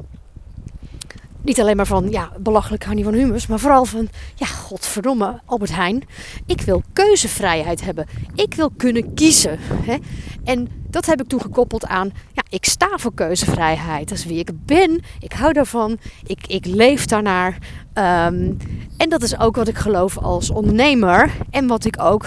niet 1.43 1.61
alleen 1.61 1.77
maar 1.77 1.87
van, 1.87 2.11
ja, 2.11 2.33
belachelijk 2.39 2.85
hou 2.85 2.97
niet 2.97 3.05
van 3.05 3.15
humus, 3.15 3.47
maar 3.47 3.59
vooral 3.59 3.85
van, 3.85 4.09
ja, 4.35 4.47
godverdomme, 4.47 5.41
Albert 5.45 5.75
Heijn. 5.75 6.03
Ik 6.47 6.61
wil 6.61 6.83
keuzevrijheid 6.93 7.85
hebben. 7.85 8.07
Ik 8.35 8.55
wil 8.55 8.71
kunnen 8.77 9.15
kiezen. 9.15 9.59
Hè? 9.61 9.97
En 10.45 10.69
dat 10.91 11.07
heb 11.07 11.21
ik 11.21 11.29
toen 11.29 11.41
gekoppeld 11.41 11.87
aan, 11.87 12.13
ja, 12.33 12.43
ik 12.49 12.65
sta 12.65 12.89
voor 12.97 13.15
keuzevrijheid. 13.15 14.09
Dat 14.09 14.19
is 14.19 14.25
wie 14.25 14.39
ik 14.39 14.51
ben. 14.67 15.03
Ik 15.21 15.33
hou 15.33 15.53
daarvan. 15.53 15.99
Ik, 16.27 16.47
ik 16.47 16.67
leef 16.67 17.07
daarnaar. 17.07 17.59
Um, 17.95 18.57
en 18.97 19.09
dat 19.09 19.23
is 19.23 19.39
ook 19.39 19.57
wat 19.57 19.69
ik 19.69 19.77
geloof 19.77 20.19
als 20.19 20.51
ondernemer. 20.51 21.31
En 21.51 21.67
wat 21.67 21.85
ik 21.85 22.03
ook, 22.03 22.25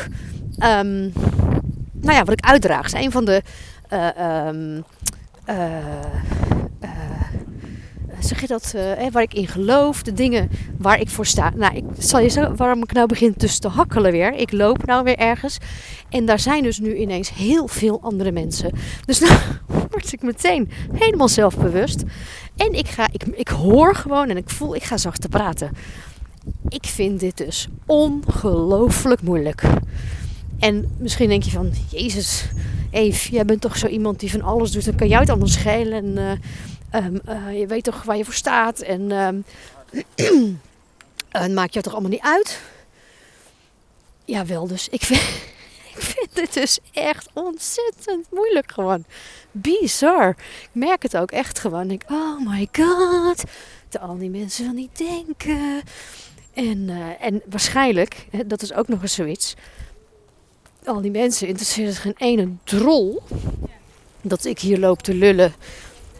um, 0.59 1.13
nou 1.91 2.15
ja, 2.15 2.23
wat 2.23 2.33
ik 2.33 2.45
uitdraag. 2.45 2.85
is 2.85 2.93
een 2.93 3.11
van 3.11 3.25
de... 3.25 3.41
Uh, 3.93 4.47
um, 4.47 4.83
uh, 5.49 5.55
zeg 8.23 8.41
je 8.41 8.47
dat, 8.47 8.73
uh, 8.75 9.07
waar 9.11 9.23
ik 9.23 9.33
in 9.33 9.47
geloof, 9.47 10.03
de 10.03 10.13
dingen 10.13 10.49
waar 10.77 10.99
ik 10.99 11.09
voor 11.09 11.25
sta. 11.25 11.51
Nou, 11.55 11.75
ik 11.75 11.83
zal 11.97 12.19
je 12.19 12.29
zeggen 12.29 12.55
waarom 12.55 12.83
ik 12.83 12.91
nou 12.93 13.07
begin 13.07 13.35
tussen 13.35 13.61
te 13.61 13.67
hakkelen 13.67 14.11
weer. 14.11 14.33
Ik 14.33 14.51
loop 14.51 14.85
nou 14.85 15.03
weer 15.03 15.17
ergens 15.17 15.57
en 16.09 16.25
daar 16.25 16.39
zijn 16.39 16.63
dus 16.63 16.79
nu 16.79 16.95
ineens 16.95 17.33
heel 17.33 17.67
veel 17.67 18.01
andere 18.01 18.31
mensen. 18.31 18.71
Dus 19.05 19.19
nou 19.19 19.33
word 19.91 20.13
ik 20.13 20.21
meteen 20.21 20.69
helemaal 20.93 21.27
zelfbewust. 21.27 22.03
En 22.55 22.73
ik, 22.73 22.87
ga, 22.87 23.07
ik, 23.11 23.23
ik 23.23 23.47
hoor 23.47 23.95
gewoon 23.95 24.29
en 24.29 24.37
ik 24.37 24.49
voel, 24.49 24.75
ik 24.75 24.83
ga 24.83 24.97
zachter 24.97 25.29
praten. 25.29 25.71
Ik 26.69 26.85
vind 26.85 27.19
dit 27.19 27.37
dus 27.37 27.67
ongelooflijk 27.85 29.21
moeilijk. 29.21 29.63
En 30.59 30.91
misschien 30.97 31.29
denk 31.29 31.43
je 31.43 31.51
van, 31.51 31.71
Jezus, 31.89 32.45
Eve, 32.91 33.31
jij 33.31 33.45
bent 33.45 33.61
toch 33.61 33.77
zo 33.77 33.87
iemand 33.87 34.19
die 34.19 34.31
van 34.31 34.41
alles 34.41 34.71
doet. 34.71 34.85
Dan 34.85 34.95
kan 34.95 35.07
jou 35.07 35.19
het 35.19 35.29
allemaal 35.29 35.47
schelen. 35.47 35.93
En 35.93 36.17
uh, 36.17 36.31
Um, 36.95 37.21
uh, 37.29 37.59
je 37.59 37.67
weet 37.67 37.83
toch 37.83 38.03
waar 38.03 38.17
je 38.17 38.25
voor 38.25 38.33
staat 38.33 38.79
en 38.79 39.11
um, 41.41 41.53
maakt 41.53 41.73
je 41.73 41.81
toch 41.81 41.93
allemaal 41.93 42.11
niet 42.11 42.21
uit. 42.21 42.61
Jawel, 44.25 44.67
dus 44.67 44.89
ik 44.89 45.01
vind, 45.03 45.21
ik 45.95 46.01
vind 46.01 46.29
het 46.33 46.53
dus 46.53 46.79
echt 46.93 47.29
ontzettend 47.33 48.25
moeilijk 48.31 48.71
gewoon. 48.71 49.05
Bizar. 49.51 50.29
Ik 50.61 50.69
merk 50.71 51.03
het 51.03 51.17
ook 51.17 51.31
echt 51.31 51.59
gewoon. 51.59 51.91
Ik, 51.91 52.03
oh 52.09 52.47
my 52.47 52.67
god. 52.71 53.43
De 53.89 53.99
al 53.99 54.17
die 54.17 54.29
mensen 54.29 54.65
van 54.65 54.75
niet 54.75 54.97
denken. 54.97 55.81
En, 56.53 56.77
uh, 56.89 57.23
en 57.23 57.41
waarschijnlijk, 57.45 58.27
dat 58.45 58.61
is 58.61 58.73
ook 58.73 58.87
nog 58.87 59.01
eens 59.01 59.13
zoiets. 59.13 59.55
Al 60.83 61.01
die 61.01 61.11
mensen 61.11 61.47
interesseren 61.47 61.93
zich 61.93 62.01
geen 62.01 62.15
ene 62.17 62.49
drol. 62.63 63.21
Dat 64.21 64.45
ik 64.45 64.59
hier 64.59 64.79
loop 64.79 65.01
te 65.01 65.13
lullen 65.13 65.53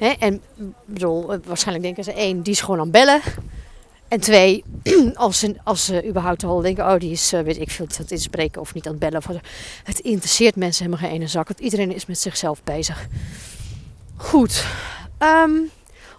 Hè? 0.02 0.08
En 0.08 0.42
bedoel, 0.86 1.26
waarschijnlijk 1.46 1.86
denken 1.86 2.04
ze 2.04 2.14
één, 2.14 2.42
die 2.42 2.54
is 2.54 2.62
gewoon 2.62 2.80
aan 2.80 2.92
bellen. 2.92 3.22
En 4.08 4.20
twee, 4.20 4.64
als 5.14 5.40
ze, 5.40 5.56
als 5.64 5.86
ze 5.86 6.08
überhaupt 6.08 6.44
al 6.44 6.62
denken, 6.62 6.94
oh 6.94 7.00
die 7.00 7.12
is, 7.12 7.34
uh, 7.34 7.42
weet 7.42 7.58
ik 7.58 7.72
veel, 7.72 7.86
aan 7.86 7.96
het 7.98 8.12
inspreken 8.12 8.62
of 8.62 8.74
niet 8.74 8.86
aan 8.86 8.92
het 9.00 9.00
bellen. 9.00 9.42
Het 9.84 10.00
interesseert 10.00 10.56
mensen 10.56 10.86
helemaal 10.86 11.08
geen 11.08 11.16
ene 11.16 11.28
zak, 11.28 11.48
want 11.48 11.60
iedereen 11.60 11.94
is 11.94 12.06
met 12.06 12.20
zichzelf 12.20 12.64
bezig. 12.64 13.08
Goed, 14.16 14.66
um, 15.20 15.70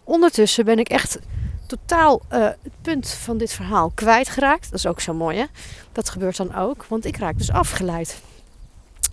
ondertussen 0.04 0.64
ben 0.64 0.78
ik 0.78 0.88
echt 0.88 1.18
totaal 1.66 2.20
uh, 2.32 2.44
het 2.44 2.72
punt 2.82 3.08
van 3.10 3.38
dit 3.38 3.52
verhaal 3.52 3.92
kwijtgeraakt. 3.94 4.70
Dat 4.70 4.78
is 4.78 4.86
ook 4.86 5.00
zo 5.00 5.14
mooi 5.14 5.38
hè. 5.38 5.44
Dat 5.92 6.08
gebeurt 6.08 6.36
dan 6.36 6.54
ook, 6.54 6.84
want 6.84 7.04
ik 7.04 7.16
raak 7.16 7.38
dus 7.38 7.52
afgeleid. 7.52 8.20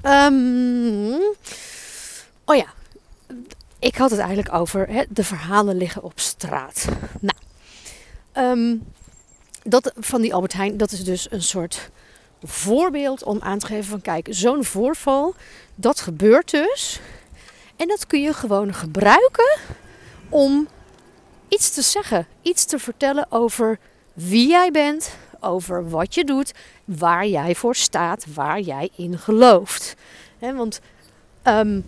Um, 0.06 1.22
oh 2.46 2.56
ja, 2.56 2.74
ik 3.80 3.96
had 3.96 4.10
het 4.10 4.20
eigenlijk 4.20 4.54
over 4.54 4.88
hè, 4.88 5.04
de 5.10 5.24
verhalen 5.24 5.78
liggen 5.78 6.04
op 6.04 6.20
straat. 6.20 6.86
Nou, 7.20 7.38
um, 8.52 8.84
dat 9.64 9.92
van 9.98 10.22
die 10.22 10.34
Albert 10.34 10.54
Heijn, 10.54 10.78
dat 10.78 10.92
is 10.92 11.04
dus 11.04 11.32
een 11.32 11.42
soort 11.42 11.90
voorbeeld 12.44 13.24
om 13.24 13.40
aan 13.42 13.60
te 13.60 13.66
geven 13.66 13.90
van 13.90 14.02
kijk, 14.02 14.28
zo'n 14.30 14.64
voorval, 14.64 15.36
dat 15.76 16.02
gebeurt 16.02 16.52
dus. 16.52 17.00
En 17.76 17.88
dat 17.88 18.08
kun 18.08 18.22
je 18.22 18.34
gewoon 18.34 18.74
gebruiken 18.74 19.58
om 20.30 20.68
iets 21.48 21.70
te 21.74 21.82
zeggen, 21.82 22.28
iets 22.42 22.66
te 22.66 22.80
vertellen 22.80 23.26
over 23.30 23.80
wie 24.14 24.48
jij 24.48 24.72
bent, 24.72 25.12
over 25.40 25.90
wat 25.90 26.16
je 26.16 26.24
doet, 26.24 26.54
waar 26.86 27.28
jij 27.28 27.56
voor 27.56 27.76
staat, 27.76 28.26
waar 28.34 28.60
jij 28.60 28.90
in 28.96 29.18
gelooft. 29.18 29.96
Want 30.40 30.80
um, 31.44 31.86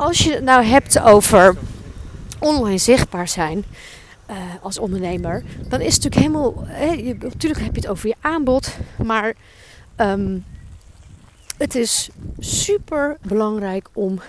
als 0.00 0.18
je 0.18 0.32
het 0.32 0.44
nou 0.44 0.64
hebt 0.64 1.00
over 1.00 1.56
online 2.38 2.78
zichtbaar 2.78 3.28
zijn 3.28 3.64
uh, 4.30 4.36
als 4.62 4.78
ondernemer, 4.78 5.42
dan 5.68 5.80
is 5.80 5.94
het 5.94 6.02
natuurlijk 6.04 6.32
helemaal. 6.32 6.64
He, 6.66 7.16
natuurlijk 7.20 7.60
heb 7.60 7.74
je 7.74 7.80
het 7.80 7.90
over 7.90 8.08
je 8.08 8.14
aanbod, 8.20 8.76
maar 9.02 9.34
um, 9.96 10.44
het 11.58 11.74
is 11.74 12.08
super 12.38 13.16
belangrijk 13.22 13.88
om 13.92 14.20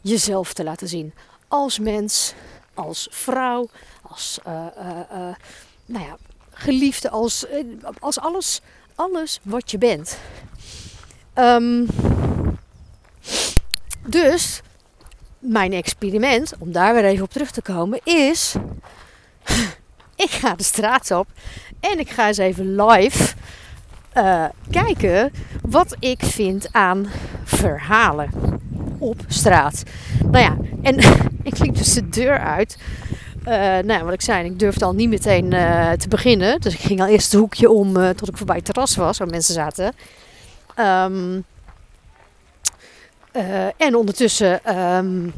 jezelf 0.00 0.52
te 0.52 0.64
laten 0.64 0.88
zien. 0.88 1.14
Als 1.48 1.78
mens, 1.78 2.34
als 2.74 3.08
vrouw, 3.10 3.68
als 4.02 4.38
uh, 4.46 4.66
uh, 4.78 5.34
nou 5.86 6.04
ja, 6.04 6.16
geliefde, 6.52 7.10
als, 7.10 7.46
als 7.98 8.20
alles, 8.20 8.60
alles 8.94 9.40
wat 9.42 9.70
je 9.70 9.78
bent. 9.78 10.18
Um, 11.34 11.86
dus 14.06 14.62
mijn 15.40 15.72
experiment, 15.72 16.52
om 16.58 16.72
daar 16.72 16.94
weer 16.94 17.04
even 17.04 17.24
op 17.24 17.30
terug 17.30 17.50
te 17.50 17.62
komen, 17.62 18.00
is: 18.04 18.54
ik 20.16 20.30
ga 20.30 20.54
de 20.54 20.62
straat 20.62 21.10
op 21.10 21.26
en 21.80 21.98
ik 21.98 22.10
ga 22.10 22.26
eens 22.26 22.38
even 22.38 22.82
live 22.82 23.34
uh, 24.14 24.44
kijken 24.70 25.32
wat 25.62 25.96
ik 25.98 26.22
vind 26.24 26.68
aan 26.72 27.06
verhalen 27.44 28.30
op 28.98 29.20
straat. 29.26 29.82
Nou 30.24 30.44
ja, 30.44 30.56
en 30.82 30.98
ik 31.50 31.58
liep 31.58 31.76
dus 31.76 31.94
de 31.94 32.08
deur 32.08 32.38
uit. 32.38 32.78
Uh, 33.40 33.54
nou 33.56 33.92
ja, 33.92 34.04
wat 34.04 34.12
ik 34.12 34.20
zei, 34.20 34.44
ik 34.44 34.58
durfde 34.58 34.84
al 34.84 34.94
niet 34.94 35.08
meteen 35.08 35.52
uh, 35.52 35.90
te 35.90 36.08
beginnen. 36.08 36.60
Dus 36.60 36.74
ik 36.74 36.80
ging 36.80 37.00
al 37.00 37.06
eerst 37.06 37.32
het 37.32 37.40
hoekje 37.40 37.70
om 37.70 38.14
tot 38.14 38.28
ik 38.28 38.36
voorbij 38.36 38.56
het 38.56 38.64
terras 38.64 38.96
was, 38.96 39.18
waar 39.18 39.28
mensen 39.28 39.54
zaten. 39.54 39.94
Um, 40.78 41.44
en 43.76 43.94
ondertussen 43.94 44.78
um, 44.78 45.32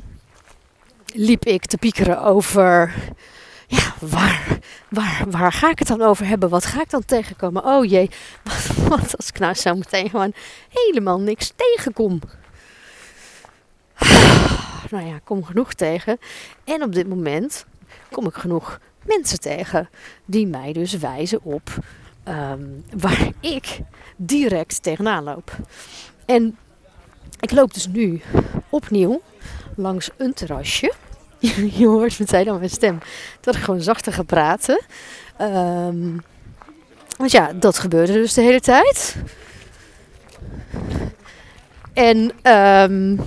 liep 1.15 1.45
ik 1.45 1.67
te 1.67 1.77
piekeren 1.79 2.23
over 2.23 2.95
ja, 3.67 3.95
waar, 4.01 4.59
waar, 4.89 5.25
waar 5.31 5.53
ga 5.53 5.71
ik 5.71 5.79
het 5.79 5.89
dan 5.89 6.03
over 6.03 6.27
hebben? 6.27 6.49
Wat 6.49 6.67
ga 6.67 6.81
ik 6.81 6.91
dan 6.91 7.05
tegenkomen? 7.05 7.65
Oh 7.65 7.85
jee, 7.85 8.11
wat, 8.89 9.17
als 9.17 9.29
ik 9.29 9.39
nou 9.39 9.55
zo 9.55 9.75
meteen 9.75 10.11
gewoon 10.11 10.33
helemaal 10.69 11.21
niks 11.21 11.53
tegenkom? 11.57 12.21
Nou 14.91 15.07
ja, 15.07 15.21
kom 15.25 15.45
genoeg 15.45 15.75
tegen. 15.75 16.19
En 16.65 16.83
op 16.83 16.95
dit 16.95 17.09
moment 17.09 17.67
kom 18.11 18.27
ik 18.27 18.35
genoeg 18.35 18.81
mensen 19.03 19.41
tegen 19.41 19.89
die 20.25 20.47
mij 20.47 20.73
dus 20.73 20.93
wijzen 20.93 21.43
op 21.43 21.71
um, 22.29 22.85
waar 22.97 23.29
ik 23.41 23.81
direct 24.17 24.83
tegenaan 24.83 25.25
loop. 25.25 25.57
En 26.27 26.57
ik 27.43 27.51
loop 27.51 27.75
dus 27.75 27.87
nu 27.87 28.21
opnieuw 28.69 29.23
langs 29.77 30.11
een 30.17 30.35
terrasje. 30.35 30.93
je 31.79 31.87
hoort 31.87 32.19
meteen 32.19 32.49
aan 32.49 32.59
mijn 32.59 32.71
stem 32.71 32.99
dat 33.41 33.55
ik 33.55 33.63
gewoon 33.63 33.81
zachter 33.81 34.13
ga 34.13 34.23
praten. 34.23 34.81
Um, 35.41 36.23
want 37.17 37.31
ja, 37.31 37.53
dat 37.53 37.79
gebeurde 37.79 38.13
dus 38.13 38.35
de 38.35 38.41
hele 38.41 38.61
tijd. 38.61 39.17
En 41.93 42.33
um, 42.53 43.21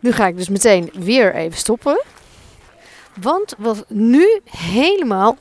nu 0.00 0.12
ga 0.12 0.26
ik 0.26 0.36
dus 0.36 0.48
meteen 0.48 0.90
weer 0.94 1.34
even 1.34 1.58
stoppen. 1.58 2.02
Want 3.20 3.54
wat 3.58 3.84
nu 3.88 4.40
helemaal 4.50 5.36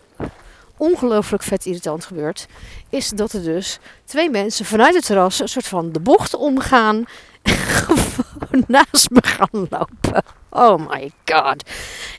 ongelooflijk 0.79 1.43
vet 1.43 1.65
irritant 1.65 2.05
gebeurt, 2.05 2.47
is 2.89 3.09
dat 3.09 3.33
er 3.33 3.43
dus 3.43 3.79
twee 4.05 4.29
mensen 4.29 4.65
vanuit 4.65 4.95
het 4.95 5.05
terras 5.05 5.39
een 5.39 5.49
soort 5.49 5.67
van 5.67 5.91
de 5.91 5.99
bocht 5.99 6.35
omgaan 6.35 7.05
gewoon 7.43 8.63
naast 8.67 9.09
me 9.09 9.19
gaan 9.23 9.67
lopen. 9.69 10.23
Oh 10.49 10.89
my 10.89 11.11
god. 11.25 11.69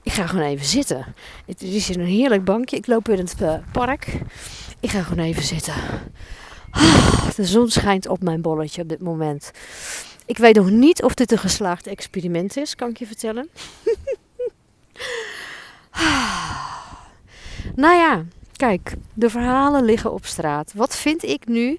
Ik 0.02 0.12
ga 0.12 0.26
gewoon 0.26 0.45
even 0.45 0.67
zitten. 0.67 1.14
Het 1.47 1.62
is 1.62 1.88
hier 1.88 1.99
een 1.99 2.07
heerlijk 2.07 2.45
bankje. 2.45 2.76
Ik 2.76 2.87
loop 2.87 3.09
in 3.09 3.19
het 3.19 3.35
uh, 3.43 3.55
park. 3.73 4.07
Ik 4.81 4.90
ga 4.90 5.02
gewoon 5.02 5.25
even 5.25 5.43
zitten. 5.43 5.75
Ah, 6.71 7.31
de 7.37 7.45
zon 7.45 7.71
schijnt 7.71 8.09
op 8.09 8.23
mijn 8.23 8.43
bolletje 8.43 8.83
op 8.83 8.88
dit 8.88 9.00
moment. 9.00 9.50
Ik 10.26 10.38
weet 10.38 10.55
nog 10.55 10.71
niet 10.71 11.02
of 11.02 11.14
dit 11.14 11.33
een 11.33 11.38
geslaagd 11.38 11.87
experiment 11.87 12.57
is, 12.57 12.75
kan 12.75 12.88
ik 12.88 12.99
je 12.99 13.07
vertellen. 13.07 13.49
nou 17.75 17.97
ja, 17.97 18.25
kijk, 18.61 18.95
de 19.14 19.31
verhalen 19.31 19.85
liggen 19.85 20.12
op 20.12 20.25
straat. 20.25 20.73
Wat 20.75 20.97
vind 20.97 21.23
ik 21.23 21.47
nu 21.47 21.79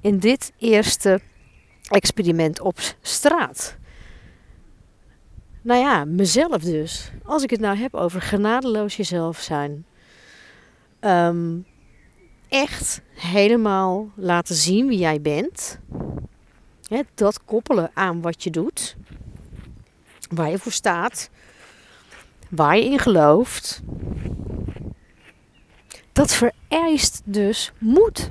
in 0.00 0.18
dit 0.18 0.52
eerste 0.58 1.20
experiment 1.88 2.60
op 2.60 2.78
straat. 3.00 3.76
Nou 5.62 5.80
ja, 5.80 6.04
mezelf 6.04 6.62
dus. 6.62 7.12
Als 7.24 7.42
ik 7.42 7.50
het 7.50 7.60
nou 7.60 7.76
heb 7.76 7.94
over 7.94 8.22
genadeloos 8.22 8.96
jezelf 8.96 9.38
zijn. 9.38 9.84
Um, 11.00 11.66
echt 12.48 13.02
helemaal 13.14 14.10
laten 14.14 14.54
zien 14.54 14.86
wie 14.86 14.98
jij 14.98 15.20
bent. 15.20 15.78
He, 16.88 17.00
dat 17.14 17.44
koppelen 17.44 17.90
aan 17.94 18.20
wat 18.20 18.42
je 18.42 18.50
doet. 18.50 18.96
Waar 20.30 20.50
je 20.50 20.58
voor 20.58 20.72
staat. 20.72 21.30
Waar 22.48 22.76
je 22.76 22.84
in 22.84 22.98
gelooft. 22.98 23.82
Dat 26.12 26.32
vereist 26.32 27.20
dus 27.24 27.72
moed. 27.78 28.30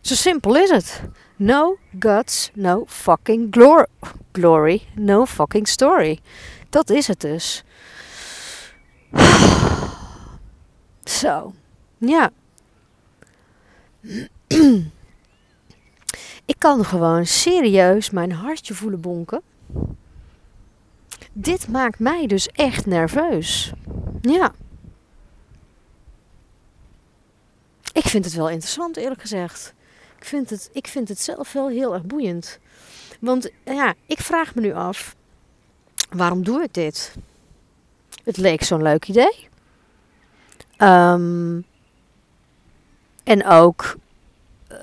Zo 0.00 0.14
simpel 0.14 0.56
is 0.56 0.70
het. 0.70 1.02
No 1.36 1.76
guts, 1.98 2.50
no 2.54 2.84
fucking 2.86 3.46
glor 3.50 3.88
glory, 4.32 4.82
no 4.94 5.26
fucking 5.26 5.68
story. 5.68 6.18
Dat 6.68 6.90
is 6.90 7.06
het 7.06 7.20
dus. 7.20 7.64
Zo, 11.04 11.52
ja. 11.98 12.30
Ik 16.44 16.58
kan 16.58 16.84
gewoon 16.84 17.26
serieus 17.26 18.10
mijn 18.10 18.32
hartje 18.32 18.74
voelen 18.74 19.00
bonken. 19.00 19.42
Dit 21.32 21.68
maakt 21.68 21.98
mij 21.98 22.26
dus 22.26 22.48
echt 22.48 22.86
nerveus. 22.86 23.72
Ja. 24.20 24.52
Ik 27.92 28.04
vind 28.04 28.24
het 28.24 28.34
wel 28.34 28.48
interessant, 28.48 28.96
eerlijk 28.96 29.20
gezegd 29.20 29.74
ik 30.22 30.28
vind 30.28 30.50
het, 30.50 30.70
ik 30.72 30.86
vind 30.86 31.08
het 31.08 31.20
zelf 31.20 31.52
wel 31.52 31.68
heel 31.68 31.94
erg 31.94 32.02
boeiend. 32.04 32.58
Want 33.20 33.50
ja, 33.64 33.94
ik 34.06 34.20
vraag 34.20 34.54
me 34.54 34.60
nu 34.60 34.72
af, 34.72 35.16
waarom 36.10 36.44
doe 36.44 36.62
ik 36.62 36.74
dit? 36.74 37.14
Het 38.24 38.36
leek 38.36 38.62
zo'n 38.62 38.82
leuk 38.82 39.08
idee. 39.08 39.48
Um, 40.78 41.64
en 43.24 43.46
ook, 43.46 43.96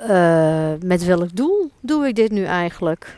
uh, 0.09 0.73
met 0.83 1.03
welk 1.03 1.35
doel 1.35 1.71
doe 1.79 2.07
ik 2.07 2.15
dit 2.15 2.31
nu 2.31 2.43
eigenlijk? 2.43 3.17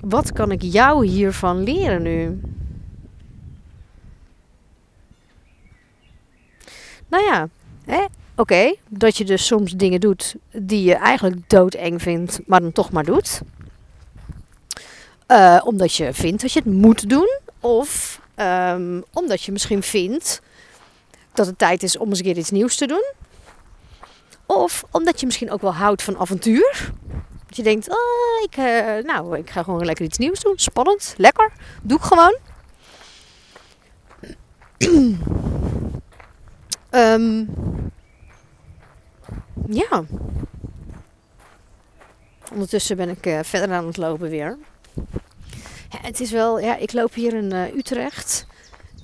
Wat 0.00 0.32
kan 0.32 0.50
ik 0.50 0.62
jou 0.62 1.06
hiervan 1.06 1.62
leren 1.62 2.02
nu? 2.02 2.40
Nou 7.12 7.24
ja, 7.24 7.48
Oké, 8.36 8.74
dat 8.88 9.16
je 9.16 9.24
dus 9.24 9.46
soms 9.46 9.72
dingen 9.72 10.00
doet 10.00 10.34
die 10.52 10.82
je 10.84 10.94
eigenlijk 10.94 11.48
doodeng 11.48 12.02
vindt, 12.02 12.40
maar 12.46 12.60
dan 12.60 12.72
toch 12.72 12.90
maar 12.90 13.04
doet. 13.04 13.40
eh, 15.26 15.60
omdat 15.64 15.94
je 15.94 16.12
vindt 16.14 16.42
dat 16.42 16.52
je 16.52 16.58
het 16.58 16.72
moet 16.72 17.08
doen. 17.08 17.38
Of 17.60 18.20
ehm, 18.34 19.00
omdat 19.12 19.42
je 19.42 19.52
misschien 19.52 19.82
vindt 19.82 20.40
dat 21.32 21.46
het 21.46 21.58
tijd 21.58 21.82
is 21.82 21.98
om 21.98 22.08
eens 22.08 22.18
een 22.18 22.24
keer 22.24 22.36
iets 22.36 22.50
nieuws 22.50 22.76
te 22.76 22.86
doen. 22.86 23.12
Of 24.46 24.84
omdat 24.90 25.20
je 25.20 25.26
misschien 25.26 25.50
ook 25.50 25.60
wel 25.60 25.74
houdt 25.74 26.02
van 26.02 26.18
avontuur. 26.18 26.92
Dat 27.46 27.56
je 27.56 27.62
denkt, 27.62 27.88
oh, 27.88 28.42
ik, 28.44 28.56
eh, 28.56 29.04
nou, 29.04 29.38
ik 29.38 29.50
ga 29.50 29.62
gewoon 29.62 29.84
lekker 29.84 30.04
iets 30.04 30.18
nieuws 30.18 30.40
doen. 30.40 30.54
Spannend, 30.56 31.14
lekker. 31.16 31.52
Doe 31.82 31.98
ik 31.98 32.04
gewoon. 32.04 32.36
Ehm, 36.92 37.44
ja. 39.66 40.04
Ondertussen 42.52 42.96
ben 42.96 43.08
ik 43.08 43.26
eh, 43.26 43.38
verder 43.42 43.76
aan 43.76 43.86
het 43.86 43.96
lopen 43.96 44.28
weer. 44.28 44.58
Ja, 45.88 45.98
het 46.02 46.20
is 46.20 46.30
wel, 46.30 46.60
ja, 46.60 46.76
ik 46.76 46.92
loop 46.92 47.14
hier 47.14 47.34
in 47.34 47.52
eh, 47.52 47.74
Utrecht. 47.74 48.46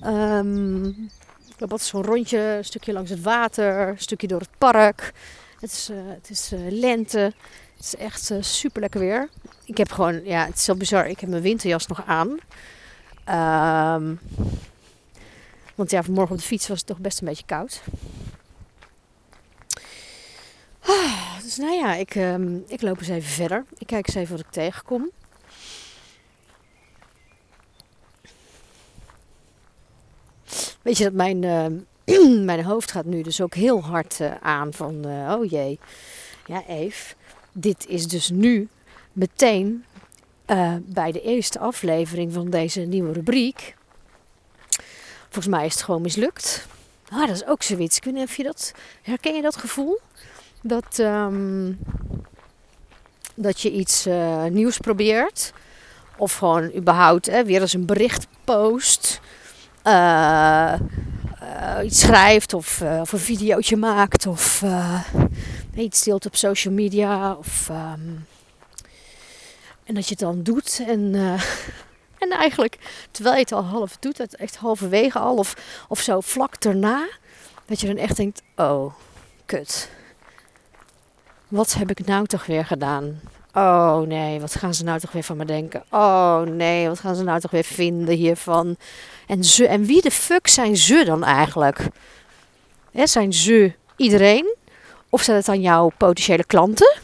Ehm, 0.01 0.85
ik 0.87 1.59
loop 1.59 1.71
altijd 1.71 1.91
zo'n 1.91 2.05
rondje, 2.05 2.39
een 2.39 2.65
stukje 2.65 2.93
langs 2.93 3.11
het 3.11 3.23
water, 3.23 3.89
een 3.89 3.99
stukje 3.99 4.27
door 4.27 4.41
het 4.41 4.59
park. 4.59 5.13
Het 5.61 5.71
is, 5.71 5.91
uh, 5.91 5.97
het 6.07 6.31
is 6.31 6.53
lente. 6.69 7.33
Het 7.77 7.85
is 7.85 7.97
echt 7.97 8.33
super 8.41 8.81
lekker 8.81 9.01
weer. 9.01 9.29
Ik 9.65 9.77
heb 9.77 9.91
gewoon, 9.91 10.25
ja, 10.25 10.47
het 10.47 10.55
is 10.55 10.65
zo 10.65 10.75
bizar. 10.75 11.07
Ik 11.07 11.21
heb 11.21 11.31
mijn 11.31 11.43
winterjas 11.43 11.87
nog 11.87 12.03
aan. 12.07 12.39
Um, 13.97 14.21
want 15.79 15.91
ja, 15.91 16.03
vanmorgen 16.03 16.35
op 16.35 16.41
de 16.41 16.47
fiets 16.47 16.69
was 16.69 16.79
het 16.79 16.87
toch 16.87 16.99
best 16.99 17.21
een 17.21 17.27
beetje 17.27 17.45
koud. 17.47 17.83
Ah, 20.81 21.41
dus 21.43 21.57
nou 21.57 21.73
ja, 21.73 21.95
ik, 21.95 22.15
um, 22.15 22.65
ik 22.67 22.83
loop 22.83 22.99
eens 22.99 23.09
even 23.09 23.31
verder. 23.31 23.65
Ik 23.79 23.87
kijk 23.87 24.07
eens 24.07 24.17
even 24.17 24.37
wat 24.37 24.45
ik 24.47 24.53
tegenkom. 24.53 25.11
Weet 30.83 30.99
je 30.99 31.05
dat 31.05 31.13
mijn, 31.13 31.43
uh, 31.43 32.41
mijn 32.51 32.65
hoofd 32.65 32.91
gaat 32.91 33.05
nu 33.05 33.23
dus 33.23 33.41
ook 33.41 33.55
heel 33.55 33.83
hard 33.83 34.21
uh, 34.21 34.35
aan 34.41 34.73
van, 34.73 35.07
uh, 35.07 35.35
oh 35.39 35.51
jee, 35.51 35.79
ja 36.47 36.67
Eve, 36.67 37.15
dit 37.53 37.87
is 37.87 38.09
dus 38.09 38.31
nu 38.31 38.69
meteen 39.13 39.85
eh, 40.45 40.75
bij 40.85 41.13
de 41.13 41.23
eerste 41.23 41.59
aflevering 41.59 42.33
van 42.33 42.51
deze 42.51 42.81
nieuwe 42.81 43.13
rubriek. 43.13 43.77
Volgens 45.31 45.55
mij 45.55 45.67
is 45.67 45.75
het 45.75 45.83
gewoon 45.83 46.03
mislukt. 46.03 46.67
Ah, 47.11 47.27
dat 47.27 47.37
is 47.37 47.47
ook 47.47 47.63
zoiets. 47.63 47.97
Ik 47.97 48.05
weet 48.05 48.15
niet 48.15 48.25
of 48.25 48.37
je 48.37 48.43
dat... 48.43 48.73
Herken 49.03 49.35
je 49.35 49.43
dat 49.43 49.57
gevoel? 49.57 50.01
Dat, 50.63 50.99
um, 50.99 51.79
dat 53.35 53.61
je 53.61 53.71
iets 53.71 54.07
uh, 54.07 54.45
nieuws 54.45 54.79
probeert. 54.79 55.53
Of 56.17 56.37
gewoon 56.37 56.75
überhaupt 56.75 57.27
hè, 57.27 57.45
weer 57.45 57.61
eens 57.61 57.73
een 57.73 57.87
bericht 57.87 58.27
post. 58.45 59.21
Uh, 59.85 60.75
uh, 61.43 61.79
iets 61.85 62.01
schrijft 62.01 62.55
of, 62.55 62.83
of 63.01 63.13
een 63.13 63.19
videootje 63.19 63.77
maakt. 63.77 64.27
Of 64.27 64.65
iets 65.75 66.03
deelt 66.03 66.27
op 66.27 66.37
social 66.37 66.75
media. 66.75 67.33
Of, 67.33 67.69
um, 67.69 68.27
en 69.85 69.95
dat 69.95 70.05
je 70.05 70.11
het 70.11 70.19
dan 70.19 70.43
doet. 70.43 70.83
En 70.87 71.15
en 72.19 72.31
eigenlijk, 72.31 72.79
terwijl 73.11 73.35
je 73.35 73.41
het 73.41 73.53
al 73.53 73.65
half 73.65 73.97
doet, 73.97 74.19
het 74.19 74.37
echt 74.37 74.57
halverwege 74.57 75.19
al 75.19 75.37
of, 75.37 75.55
of 75.89 76.01
zo 76.01 76.21
vlak 76.21 76.61
daarna, 76.61 77.09
dat 77.67 77.81
je 77.81 77.87
dan 77.87 77.97
echt 77.97 78.17
denkt, 78.17 78.43
oh, 78.57 78.95
kut. 79.47 79.91
Wat 81.49 81.73
heb 81.73 81.91
ik 81.91 82.07
nou 82.07 82.27
toch 82.27 82.47
weer 82.47 82.65
gedaan? 82.65 83.21
Oh 83.53 83.99
nee, 83.99 84.41
wat 84.41 84.55
gaan 84.55 84.75
ze 84.75 84.85
nou 84.85 85.01
toch 85.01 85.13
weer 85.13 85.23
van 85.23 85.37
me 85.37 85.45
denken? 85.45 85.85
Oh 85.91 86.41
nee, 86.41 86.89
wat 86.89 87.01
gaan 87.01 87.15
ze 87.15 87.23
nou 87.23 87.41
toch 87.41 87.51
weer 87.51 87.65
vinden 87.65 88.15
hiervan? 88.15 88.77
En, 89.27 89.45
ze, 89.45 89.67
en 89.67 89.85
wie 89.85 90.03
de 90.03 90.11
fuck 90.11 90.49
zijn 90.49 90.77
ze 90.77 91.05
dan 91.05 91.25
eigenlijk? 91.25 91.79
He, 92.93 93.07
zijn 93.07 93.33
ze 93.33 93.73
iedereen? 93.97 94.57
Of 95.09 95.23
zijn 95.23 95.37
het 95.37 95.47
dan 95.47 95.61
jouw 95.61 95.91
potentiële 95.97 96.45
klanten? 96.45 96.97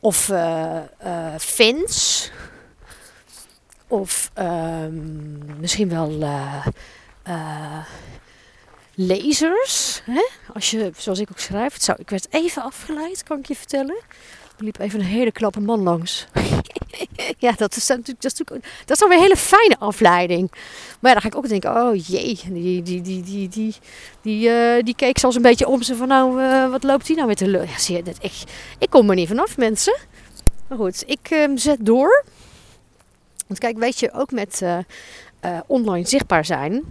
Of 0.00 0.28
uh, 0.28 0.76
uh, 1.04 1.34
fans? 1.38 2.30
Of 3.88 4.30
um, 4.38 5.40
misschien 5.60 5.88
wel 5.88 6.10
uh, 6.10 6.66
uh, 7.28 7.78
lezers. 8.94 10.00
Hè? 10.04 10.28
Als 10.54 10.70
je, 10.70 10.90
zoals 10.96 11.18
ik 11.18 11.28
ook 11.30 11.38
schrijf. 11.38 11.72
Het 11.72 11.82
zou, 11.82 11.98
ik 12.00 12.10
werd 12.10 12.26
even 12.30 12.62
afgeleid, 12.62 13.22
kan 13.22 13.38
ik 13.38 13.46
je 13.46 13.54
vertellen. 13.54 13.96
Er 14.58 14.64
liep 14.64 14.78
even 14.78 15.00
een 15.00 15.06
hele 15.06 15.32
klappe 15.32 15.60
man 15.60 15.82
langs. 15.82 16.26
ja, 17.38 17.52
dat 17.52 17.76
is, 17.76 17.88
natuurlijk, 17.88 18.22
dat, 18.22 18.32
is 18.32 18.38
dat 18.38 18.90
is 18.90 18.98
dan 18.98 19.08
weer 19.08 19.18
een 19.18 19.22
hele 19.22 19.36
fijne 19.36 19.78
afleiding. 19.78 20.50
Maar 21.00 21.10
ja, 21.10 21.12
dan 21.12 21.20
ga 21.20 21.28
ik 21.28 21.36
ook 21.36 21.48
denken, 21.48 21.76
oh 21.76 22.06
jee, 22.06 22.40
die, 22.48 22.82
die, 22.82 23.02
die, 23.02 23.22
die, 23.22 23.48
die, 23.48 23.74
die, 24.22 24.48
uh, 24.48 24.82
die 24.82 24.94
keek 24.94 25.18
zelfs 25.18 25.36
een 25.36 25.42
beetje 25.42 25.68
om 25.68 25.82
ze 25.82 25.96
van, 25.96 26.08
nou, 26.08 26.40
wat 26.70 26.82
loopt 26.82 27.06
die 27.06 27.14
nou 27.14 27.26
weer 27.26 27.36
te 27.36 27.46
lullen? 27.46 27.68
Ja, 27.68 27.78
zie 27.78 27.96
je, 27.96 28.02
dat, 28.02 28.16
ik, 28.20 28.32
ik 28.78 28.90
kom 28.90 29.08
er 29.08 29.14
niet 29.14 29.28
vanaf, 29.28 29.56
mensen. 29.56 29.96
Maar 30.68 30.78
goed, 30.78 31.04
ik 31.06 31.30
um, 31.30 31.58
zet 31.58 31.78
door. 31.86 32.24
Want 33.48 33.60
kijk, 33.60 33.78
weet 33.78 33.98
je, 33.98 34.12
ook 34.12 34.30
met 34.30 34.60
uh, 34.62 34.78
uh, 35.44 35.58
online 35.66 36.06
zichtbaar 36.06 36.44
zijn, 36.44 36.84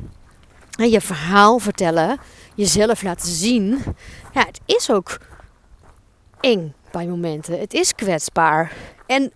en 0.77 0.89
je 0.89 1.01
verhaal 1.01 1.59
vertellen, 1.59 2.19
jezelf 2.55 3.01
laten 3.01 3.29
zien, 3.29 3.83
ja, 4.33 4.45
het 4.45 4.59
is 4.65 4.91
ook 4.91 5.19
eng 6.39 6.73
bij 6.91 7.07
momenten. 7.07 7.59
Het 7.59 7.73
is 7.73 7.95
kwetsbaar. 7.95 8.71
En 9.05 9.31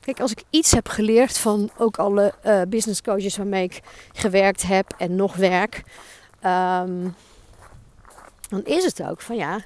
kijk, 0.00 0.20
als 0.20 0.30
ik 0.30 0.42
iets 0.50 0.70
heb 0.70 0.88
geleerd 0.88 1.38
van 1.38 1.70
ook 1.76 1.96
alle 1.96 2.34
uh, 2.46 2.62
business 2.68 3.02
coaches 3.02 3.36
waarmee 3.36 3.64
ik 3.64 3.80
gewerkt 4.12 4.62
heb 4.62 4.94
en 4.98 5.16
nog 5.16 5.36
werk, 5.36 5.82
um, 6.44 7.14
dan 8.48 8.64
is 8.64 8.84
het 8.84 9.02
ook 9.02 9.20
van 9.20 9.36
ja, 9.36 9.60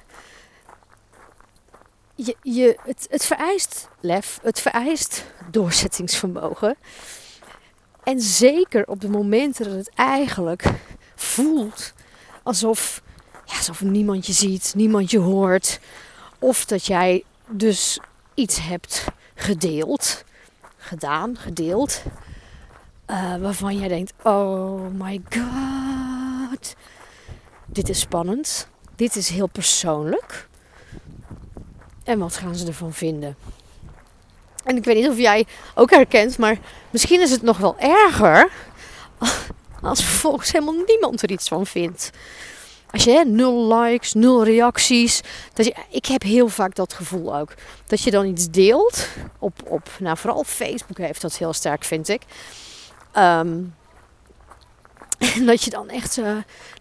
je, 2.41 2.77
het, 2.85 3.07
het 3.09 3.25
vereist 3.25 3.89
lef, 3.99 4.39
het 4.41 4.59
vereist 4.59 5.25
doorzettingsvermogen. 5.51 6.77
En 8.03 8.21
zeker 8.21 8.87
op 8.87 9.01
de 9.01 9.09
momenten 9.09 9.65
dat 9.65 9.75
het 9.75 9.91
eigenlijk 9.95 10.63
voelt 11.15 11.93
alsof, 12.43 13.01
ja, 13.45 13.55
alsof 13.57 13.81
niemand 13.81 14.25
je 14.25 14.33
ziet, 14.33 14.73
niemand 14.75 15.11
je 15.11 15.19
hoort. 15.19 15.79
Of 16.39 16.65
dat 16.65 16.85
jij 16.85 17.23
dus 17.47 17.99
iets 18.33 18.59
hebt 18.61 19.05
gedeeld, 19.35 20.23
gedaan, 20.77 21.37
gedeeld. 21.37 22.03
Uh, 23.07 23.35
waarvan 23.35 23.77
jij 23.77 23.87
denkt, 23.87 24.13
oh 24.23 24.81
my 24.93 25.21
god, 25.29 26.75
dit 27.65 27.89
is 27.89 27.99
spannend. 27.99 28.67
Dit 28.95 29.15
is 29.15 29.29
heel 29.29 29.47
persoonlijk. 29.47 30.48
En 32.09 32.19
wat 32.19 32.37
gaan 32.37 32.55
ze 32.55 32.67
ervan 32.67 32.93
vinden? 32.93 33.35
En 34.63 34.77
ik 34.77 34.83
weet 34.83 34.95
niet 34.95 35.09
of 35.09 35.17
jij 35.17 35.45
ook 35.75 35.89
herkent, 35.89 36.37
maar 36.37 36.57
misschien 36.89 37.21
is 37.21 37.31
het 37.31 37.41
nog 37.41 37.57
wel 37.57 37.75
erger 37.79 38.51
als 39.81 40.03
vervolgens 40.03 40.51
helemaal 40.51 40.83
niemand 40.85 41.21
er 41.21 41.31
iets 41.31 41.47
van 41.47 41.65
vindt. 41.65 42.09
Als 42.91 43.03
je 43.03 43.23
nul 43.25 43.73
likes, 43.73 44.13
nul 44.13 44.43
reacties. 44.43 45.21
Dat 45.53 45.65
je, 45.65 45.75
ik 45.89 46.05
heb 46.05 46.21
heel 46.21 46.47
vaak 46.47 46.75
dat 46.75 46.93
gevoel 46.93 47.35
ook. 47.35 47.53
Dat 47.87 48.01
je 48.01 48.11
dan 48.11 48.25
iets 48.25 48.49
deelt. 48.49 49.07
Op, 49.39 49.53
op 49.65 49.89
nou, 49.99 50.17
vooral 50.17 50.43
Facebook 50.43 50.97
heeft 50.97 51.21
dat 51.21 51.37
heel 51.37 51.53
sterk, 51.53 51.83
vind 51.83 52.07
ik. 52.07 52.21
Um, 53.17 53.75
en 55.35 55.45
dat 55.45 55.63
je 55.63 55.69
dan 55.69 55.89
echt, 55.89 56.17
uh, 56.17 56.25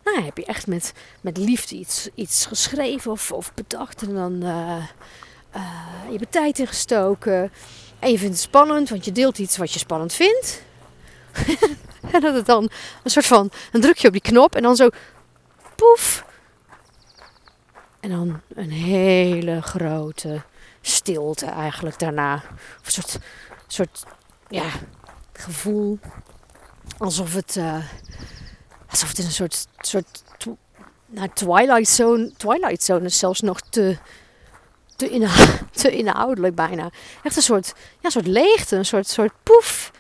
nou 0.05 0.23
heb 0.25 0.37
je 0.37 0.45
echt 0.45 0.67
met, 0.67 0.93
met 1.21 1.37
liefde 1.37 1.75
iets, 1.75 2.09
iets 2.15 2.47
geschreven 2.47 3.11
of, 3.11 3.33
of 3.33 3.55
bedacht. 3.55 4.03
En 4.03 4.15
dan 4.15 4.33
uh, 4.45 4.85
je 6.11 6.19
hebt 6.19 6.33
tijd 6.33 6.59
ingestoken. 6.59 7.53
En 7.99 8.11
je 8.11 8.19
vindt 8.19 8.35
het 8.35 8.43
spannend, 8.43 8.89
want 8.89 9.05
je 9.05 9.13
deelt 9.13 9.39
iets 9.39 9.57
wat 9.57 9.73
je 9.73 9.79
spannend 9.79 10.13
vindt. 10.13 10.63
en 12.13 12.21
dat 12.21 12.35
het 12.35 12.47
dan 12.47 12.71
een 13.03 13.11
soort 13.11 13.27
van, 13.27 13.51
een 13.73 13.81
drukje 13.81 14.07
op 14.07 14.13
die 14.13 14.23
knop 14.23 14.55
en 14.55 14.63
dan 14.63 14.77
zo, 14.77 14.89
poef. 15.75 16.25
En 18.01 18.11
dan 18.11 18.41
een 18.55 18.71
hele 18.71 19.63
grote 19.63 20.43
stilte 20.81 21.47
eigenlijk 21.47 21.99
daarna. 21.99 22.35
Of 22.81 22.87
een 22.87 22.93
soort, 22.93 23.19
soort 23.67 24.05
ja, 24.49 24.71
gevoel 25.33 25.99
alsof 26.99 27.35
het, 27.35 27.57
uh, 27.57 27.85
alsof 28.91 29.09
het 29.09 29.19
in 29.19 29.25
een 29.25 29.31
soort, 29.31 29.67
soort 29.79 30.23
nou, 31.07 31.29
Twilight 31.35 31.89
Zone, 31.89 32.33
Twilight 32.37 32.83
Zone 32.83 33.05
is 33.05 33.19
zelfs 33.19 33.41
nog 33.41 33.61
te, 33.61 33.97
te, 34.97 35.09
inha 35.09 35.47
te 35.81 35.91
inhoudelijk 35.91 36.55
bijna. 36.55 36.91
Echt 37.23 37.37
een 37.37 37.43
soort, 37.43 37.75
ja, 38.01 38.11
soort 38.11 38.27
leegte, 38.27 38.77
een 38.77 38.87
soort, 38.87 39.07
soort 39.07 39.33
poef. 39.43 39.93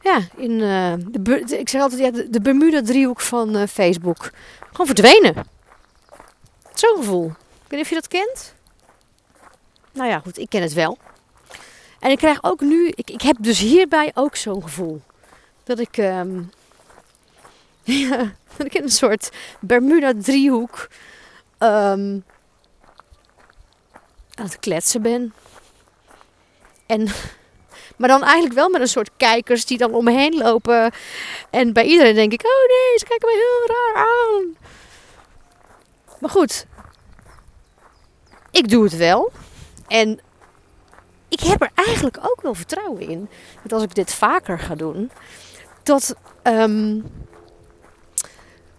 Ja, 0.00 0.20
in, 0.36 0.50
uh, 0.50 0.92
de, 0.98 1.40
ik 1.58 1.68
zeg 1.68 1.80
altijd, 1.80 2.00
ja, 2.00 2.10
de, 2.10 2.30
de 2.30 2.40
Bermuda-driehoek 2.40 3.20
van 3.20 3.56
uh, 3.56 3.66
Facebook. 3.66 4.30
Gewoon 4.70 4.86
verdwenen. 4.86 5.34
Zo'n 6.74 6.96
gevoel. 6.96 7.26
Ik 7.26 7.68
weet 7.68 7.70
niet 7.70 7.80
of 7.80 7.88
je 7.88 7.94
dat 7.94 8.08
kent. 8.08 8.54
Nou 9.92 10.08
ja, 10.08 10.18
goed, 10.18 10.38
ik 10.38 10.48
ken 10.48 10.62
het 10.62 10.72
wel. 10.72 10.98
En 12.00 12.10
ik 12.10 12.18
krijg 12.18 12.42
ook 12.42 12.60
nu, 12.60 12.88
ik, 12.88 13.10
ik 13.10 13.22
heb 13.22 13.36
dus 13.40 13.58
hierbij 13.58 14.10
ook 14.14 14.36
zo'n 14.36 14.62
gevoel. 14.62 15.02
Dat 15.68 15.78
ik, 15.78 15.96
ehm, 15.96 16.42
ja, 18.08 18.32
dat 18.56 18.66
ik 18.66 18.74
in 18.74 18.82
een 18.82 18.90
soort 18.90 19.30
Bermuda-driehoek 19.60 20.88
um, 21.58 22.24
aan 24.34 24.44
het 24.44 24.58
kletsen 24.58 25.02
ben. 25.02 25.34
En, 26.86 27.08
maar 27.96 28.08
dan 28.08 28.22
eigenlijk 28.22 28.54
wel 28.54 28.68
met 28.68 28.80
een 28.80 28.88
soort 28.88 29.10
kijkers 29.16 29.64
die 29.64 29.78
dan 29.78 29.94
om 29.94 30.04
me 30.04 30.12
heen 30.12 30.36
lopen. 30.36 30.92
En 31.50 31.72
bij 31.72 31.84
iedereen 31.84 32.14
denk 32.14 32.32
ik, 32.32 32.42
oh 32.42 32.68
nee, 32.68 32.98
ze 32.98 33.04
kijken 33.04 33.28
me 33.28 33.34
heel 33.34 33.76
raar 33.76 34.06
aan. 34.06 34.56
Maar 36.20 36.30
goed, 36.30 36.66
ik 38.50 38.68
doe 38.68 38.84
het 38.84 38.96
wel. 38.96 39.32
En 39.88 40.20
ik 41.28 41.40
heb 41.40 41.62
er 41.62 41.70
eigenlijk 41.74 42.18
ook 42.20 42.40
wel 42.42 42.54
vertrouwen 42.54 43.08
in. 43.08 43.28
Dat 43.62 43.72
als 43.72 43.82
ik 43.82 43.94
dit 43.94 44.14
vaker 44.14 44.58
ga 44.58 44.74
doen, 44.74 45.10
dat, 45.88 46.16
um, 46.42 47.04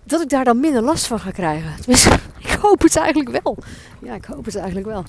dat 0.03 0.21
ik 0.21 0.29
daar 0.29 0.43
dan 0.43 0.59
minder 0.59 0.81
last 0.81 1.07
van 1.07 1.19
ga 1.19 1.31
krijgen. 1.31 1.73
Ik 2.39 2.65
hoop 2.65 2.81
het 2.81 2.95
eigenlijk 2.95 3.41
wel. 3.43 3.57
Ja, 4.01 4.13
ik 4.13 4.25
hoop 4.25 4.45
het 4.45 4.55
eigenlijk 4.55 4.87
wel. 4.87 5.03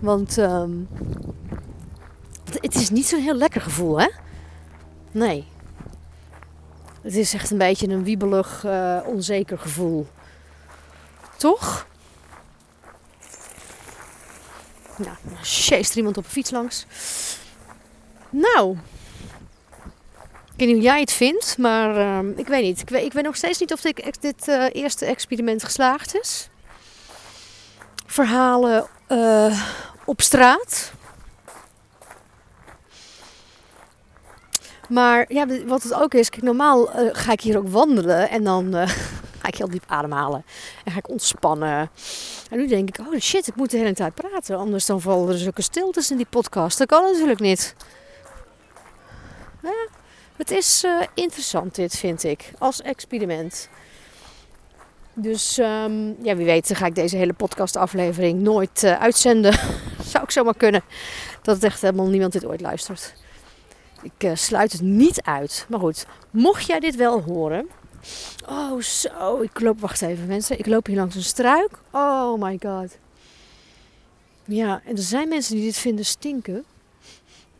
Want 0.00 0.36
um, 0.36 0.88
het 2.60 2.74
is 2.74 2.90
niet 2.90 3.06
zo'n 3.06 3.20
heel 3.20 3.34
lekker 3.34 3.60
gevoel, 3.60 4.00
hè? 4.00 4.08
Nee. 5.10 5.46
Het 7.02 7.14
is 7.14 7.34
echt 7.34 7.50
een 7.50 7.58
beetje 7.58 7.88
een 7.88 8.04
wiebelig, 8.04 8.64
uh, 8.66 8.98
onzeker 9.04 9.58
gevoel. 9.58 10.06
Toch? 11.36 11.86
Nou, 14.96 15.16
sjeest 15.42 15.90
er 15.90 15.96
iemand 15.96 16.16
op 16.16 16.24
een 16.24 16.30
fiets 16.30 16.50
langs. 16.50 16.86
Nou, 18.30 18.76
weet 20.60 20.68
niet 20.68 20.84
hoe 20.84 20.92
jij 20.94 21.00
het 21.00 21.12
vindt, 21.12 21.58
maar 21.58 21.96
uh, 21.96 22.38
ik 22.38 22.46
weet 22.46 22.62
niet. 22.62 22.80
Ik 22.80 22.88
weet, 22.88 23.14
ik 23.14 23.22
nog 23.22 23.36
steeds 23.36 23.58
niet 23.58 23.72
of 23.72 23.80
dit, 23.80 24.18
dit 24.20 24.48
uh, 24.48 24.64
eerste 24.72 25.06
experiment 25.06 25.64
geslaagd 25.64 26.20
is. 26.20 26.48
Verhalen 28.06 28.86
uh, 29.08 29.62
op 30.04 30.20
straat. 30.20 30.92
Maar 34.88 35.24
ja, 35.28 35.46
wat 35.66 35.82
het 35.82 35.94
ook 35.94 36.14
is, 36.14 36.30
normaal 36.40 37.00
uh, 37.00 37.08
ga 37.12 37.32
ik 37.32 37.40
hier 37.40 37.58
ook 37.58 37.68
wandelen 37.68 38.28
en 38.28 38.44
dan 38.44 38.72
ga 39.40 39.48
ik 39.48 39.54
heel 39.54 39.70
diep 39.70 39.84
ademhalen. 39.86 40.44
En 40.84 40.92
ga 40.92 40.98
ik 40.98 41.08
ontspannen. 41.08 41.90
En 42.50 42.58
nu 42.58 42.66
denk 42.66 42.88
ik, 42.88 43.06
oh 43.06 43.18
shit, 43.18 43.46
ik 43.46 43.56
moet 43.56 43.70
de 43.70 43.76
hele 43.76 43.92
tijd 43.92 44.14
praten. 44.14 44.56
Anders 44.56 44.86
dan 44.86 45.00
vallen 45.00 45.32
er 45.32 45.38
zulke 45.38 45.62
stiltes 45.62 46.10
in 46.10 46.16
die 46.16 46.26
podcast. 46.30 46.78
Dat 46.78 46.86
kan 46.86 47.02
natuurlijk 47.02 47.40
niet. 47.40 47.74
Het 50.40 50.50
is 50.50 50.84
uh, 50.84 51.00
interessant 51.14 51.74
dit, 51.74 51.96
vind 51.96 52.24
ik. 52.24 52.52
Als 52.58 52.82
experiment. 52.82 53.68
Dus 55.14 55.58
um, 55.58 56.16
ja, 56.22 56.36
wie 56.36 56.46
weet 56.46 56.76
ga 56.76 56.86
ik 56.86 56.94
deze 56.94 57.16
hele 57.16 57.32
podcastaflevering 57.32 58.40
nooit 58.40 58.82
uh, 58.82 59.00
uitzenden. 59.00 59.52
Zou 60.12 60.24
ik 60.24 60.30
zomaar 60.30 60.56
kunnen. 60.56 60.82
Dat 61.42 61.54
het 61.54 61.64
echt 61.64 61.80
helemaal 61.80 62.08
niemand 62.08 62.32
dit 62.32 62.46
ooit 62.46 62.60
luistert. 62.60 63.14
Ik 64.02 64.24
uh, 64.24 64.34
sluit 64.34 64.72
het 64.72 64.80
niet 64.80 65.22
uit. 65.22 65.66
Maar 65.68 65.80
goed, 65.80 66.06
mocht 66.30 66.66
jij 66.66 66.80
dit 66.80 66.96
wel 66.96 67.22
horen 67.22 67.68
Oh, 68.48 68.80
zo. 68.80 69.40
Ik 69.40 69.60
loop, 69.60 69.80
wacht 69.80 70.02
even 70.02 70.26
mensen. 70.26 70.58
Ik 70.58 70.66
loop 70.66 70.86
hier 70.86 70.96
langs 70.96 71.14
een 71.14 71.22
struik. 71.22 71.70
Oh 71.90 72.42
my 72.42 72.58
god. 72.62 72.98
Ja, 74.44 74.82
en 74.84 74.96
er 74.96 75.02
zijn 75.02 75.28
mensen 75.28 75.54
die 75.54 75.64
dit 75.64 75.76
vinden 75.76 76.04
stinken. 76.04 76.64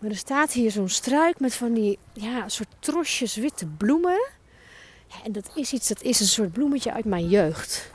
Maar 0.01 0.11
er 0.11 0.17
staat 0.17 0.53
hier 0.53 0.71
zo'n 0.71 0.89
struik 0.89 1.41
met 1.41 1.55
van 1.55 1.73
die, 1.73 1.99
ja, 2.13 2.49
soort 2.49 2.69
trosjes 2.79 3.37
witte 3.37 3.67
bloemen. 3.67 4.29
En 5.25 5.33
dat 5.33 5.51
is 5.55 5.73
iets, 5.73 5.89
dat 5.89 6.03
is 6.03 6.21
een 6.21 6.27
soort 6.27 6.53
bloemetje 6.53 6.93
uit 6.93 7.05
mijn 7.05 7.29
jeugd. 7.29 7.91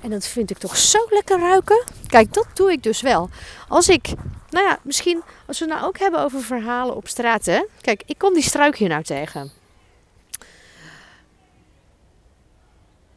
En 0.00 0.10
dat 0.10 0.26
vind 0.26 0.50
ik 0.50 0.58
toch 0.58 0.76
zo 0.76 0.98
lekker 1.10 1.38
ruiken. 1.38 1.84
Kijk, 2.06 2.32
dat 2.32 2.46
doe 2.54 2.72
ik 2.72 2.82
dus 2.82 3.00
wel. 3.00 3.30
Als 3.68 3.88
ik, 3.88 4.08
nou 4.50 4.66
ja, 4.66 4.78
misschien 4.82 5.22
als 5.46 5.58
we 5.58 5.64
het 5.64 5.74
nou 5.74 5.86
ook 5.86 5.98
hebben 5.98 6.20
over 6.20 6.42
verhalen 6.42 6.96
op 6.96 7.08
straat. 7.08 7.46
Hè? 7.46 7.64
Kijk, 7.80 8.02
ik 8.06 8.18
kom 8.18 8.34
die 8.34 8.42
struik 8.42 8.76
hier 8.76 8.88
nou 8.88 9.02
tegen. 9.02 9.50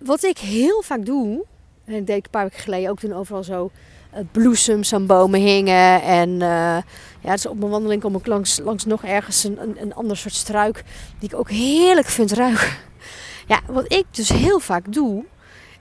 wat 0.04 0.24
ik 0.24 0.38
heel 0.38 0.82
vaak 0.82 1.06
doe, 1.06 1.46
en 1.86 1.94
ik 1.94 2.08
deed 2.08 2.24
een 2.24 2.32
paar 2.32 2.44
weken 2.44 2.60
geleden 2.60 2.90
ook 2.90 3.00
toen 3.00 3.14
overal 3.14 3.44
zo 3.44 3.72
uh, 4.14 4.20
bloesems 4.32 4.94
aan 4.94 5.06
bomen 5.06 5.40
hingen. 5.40 6.02
En 6.02 6.30
uh, 6.30 6.78
ja, 7.22 7.32
dus 7.32 7.46
op 7.46 7.58
mijn 7.58 7.72
wandeling 7.72 8.02
kom 8.02 8.16
ik 8.16 8.28
langs, 8.28 8.60
langs 8.60 8.86
nog 8.86 9.04
ergens 9.04 9.44
een, 9.44 9.62
een, 9.62 9.82
een 9.82 9.94
ander 9.94 10.18
soort 10.18 10.34
struik 10.34 10.84
die 11.20 11.30
ik 11.30 11.36
ook 11.36 11.50
heerlijk 11.50 12.08
vind 12.08 12.32
ruiken. 12.32 12.70
Ja, 13.48 13.60
wat 13.68 13.94
ik 13.94 14.06
dus 14.12 14.30
heel 14.30 14.60
vaak 14.60 14.94
doe, 14.94 15.26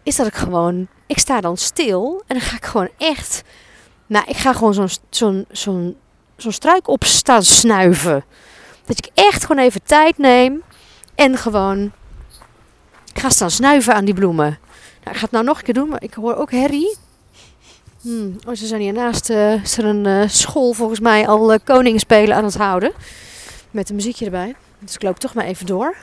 is 0.02 0.16
dat 0.16 0.26
ik 0.26 0.34
gewoon, 0.34 0.88
ik 1.06 1.18
sta 1.18 1.40
dan 1.40 1.56
stil 1.56 2.22
en 2.26 2.38
dan 2.38 2.40
ga 2.40 2.56
ik 2.56 2.64
gewoon 2.64 2.88
echt, 2.98 3.42
nou, 4.06 4.24
ik 4.28 4.36
ga 4.36 4.52
gewoon 4.52 4.74
zo'n 4.74 4.88
zo'n 5.10 5.44
zo'n 5.50 5.96
zo'n 6.36 6.52
struik 6.52 6.88
op 6.88 7.04
staan 7.04 7.42
snuiven. 7.42 8.24
Dat 8.84 8.98
ik 8.98 9.10
echt 9.14 9.44
gewoon 9.44 9.64
even 9.64 9.82
tijd 9.82 10.18
neem 10.18 10.62
en 11.14 11.36
gewoon 11.36 11.92
ga 13.14 13.28
staan 13.28 13.50
snuiven 13.50 13.94
aan 13.94 14.04
die 14.04 14.14
bloemen. 14.14 14.58
Nou, 15.04 15.10
ik 15.10 15.16
ga 15.16 15.20
het 15.20 15.30
nou 15.30 15.44
nog 15.44 15.58
een 15.58 15.64
keer 15.64 15.74
doen, 15.74 15.88
maar 15.88 16.02
ik 16.02 16.14
hoor 16.14 16.34
ook 16.34 16.50
herrie. 16.50 16.96
Hmm. 18.00 18.36
Oh, 18.46 18.54
ze 18.54 18.66
zijn 18.66 18.80
hiernaast 18.80 19.30
uh, 19.30 19.62
is 19.62 19.78
er 19.78 19.84
een 19.84 20.06
uh, 20.06 20.28
school 20.28 20.72
volgens 20.72 21.00
mij 21.00 21.26
al 21.26 21.52
uh, 21.52 21.58
koningsspelen 21.64 22.36
aan 22.36 22.44
het 22.44 22.56
houden. 22.56 22.92
Met 23.70 23.88
een 23.88 23.94
muziekje 23.94 24.24
erbij. 24.24 24.54
Dus 24.78 24.94
ik 24.94 25.02
loop 25.02 25.18
toch 25.18 25.34
maar 25.34 25.44
even 25.44 25.66
door. 25.66 25.96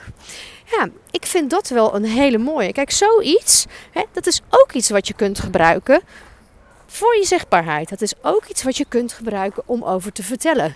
Ja, 0.64 0.88
ik 1.10 1.26
vind 1.26 1.50
dat 1.50 1.68
wel 1.68 1.94
een 1.94 2.04
hele 2.04 2.38
mooie. 2.38 2.72
Kijk, 2.72 2.90
zoiets, 2.90 3.66
hè, 3.92 4.02
dat 4.12 4.26
is 4.26 4.40
ook 4.48 4.72
iets 4.72 4.90
wat 4.90 5.08
je 5.08 5.14
kunt 5.14 5.40
gebruiken 5.40 6.00
voor 6.86 7.16
je 7.16 7.24
zichtbaarheid. 7.24 7.88
Dat 7.88 8.00
is 8.00 8.12
ook 8.22 8.44
iets 8.44 8.62
wat 8.62 8.76
je 8.76 8.84
kunt 8.88 9.12
gebruiken 9.12 9.62
om 9.66 9.82
over 9.82 10.12
te 10.12 10.22
vertellen. 10.22 10.74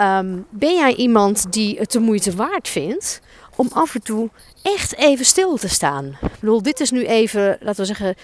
Um, 0.00 0.46
ben 0.50 0.74
jij 0.74 0.94
iemand 0.94 1.52
die 1.52 1.78
het 1.78 1.92
de 1.92 2.00
moeite 2.00 2.34
waard 2.34 2.68
vindt 2.68 3.20
om 3.58 3.68
af 3.72 3.94
en 3.94 4.02
toe 4.02 4.30
echt 4.62 4.96
even 4.96 5.24
stil 5.24 5.56
te 5.56 5.68
staan. 5.68 6.04
Ik 6.22 6.40
bedoel, 6.40 6.62
dit 6.62 6.80
is 6.80 6.90
nu 6.90 7.06
even, 7.06 7.58
laten 7.60 7.80
we 7.80 7.84
zeggen, 7.84 8.14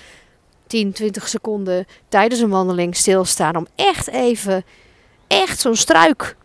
10, 0.66 0.92
20 0.92 1.28
seconden 1.28 1.86
tijdens 2.08 2.40
een 2.40 2.48
wandeling 2.48 2.96
stilstaan. 2.96 3.56
Om 3.56 3.66
echt 3.74 4.08
even, 4.08 4.64
echt 5.26 5.60
zo'n 5.60 5.76
struik 5.76 6.36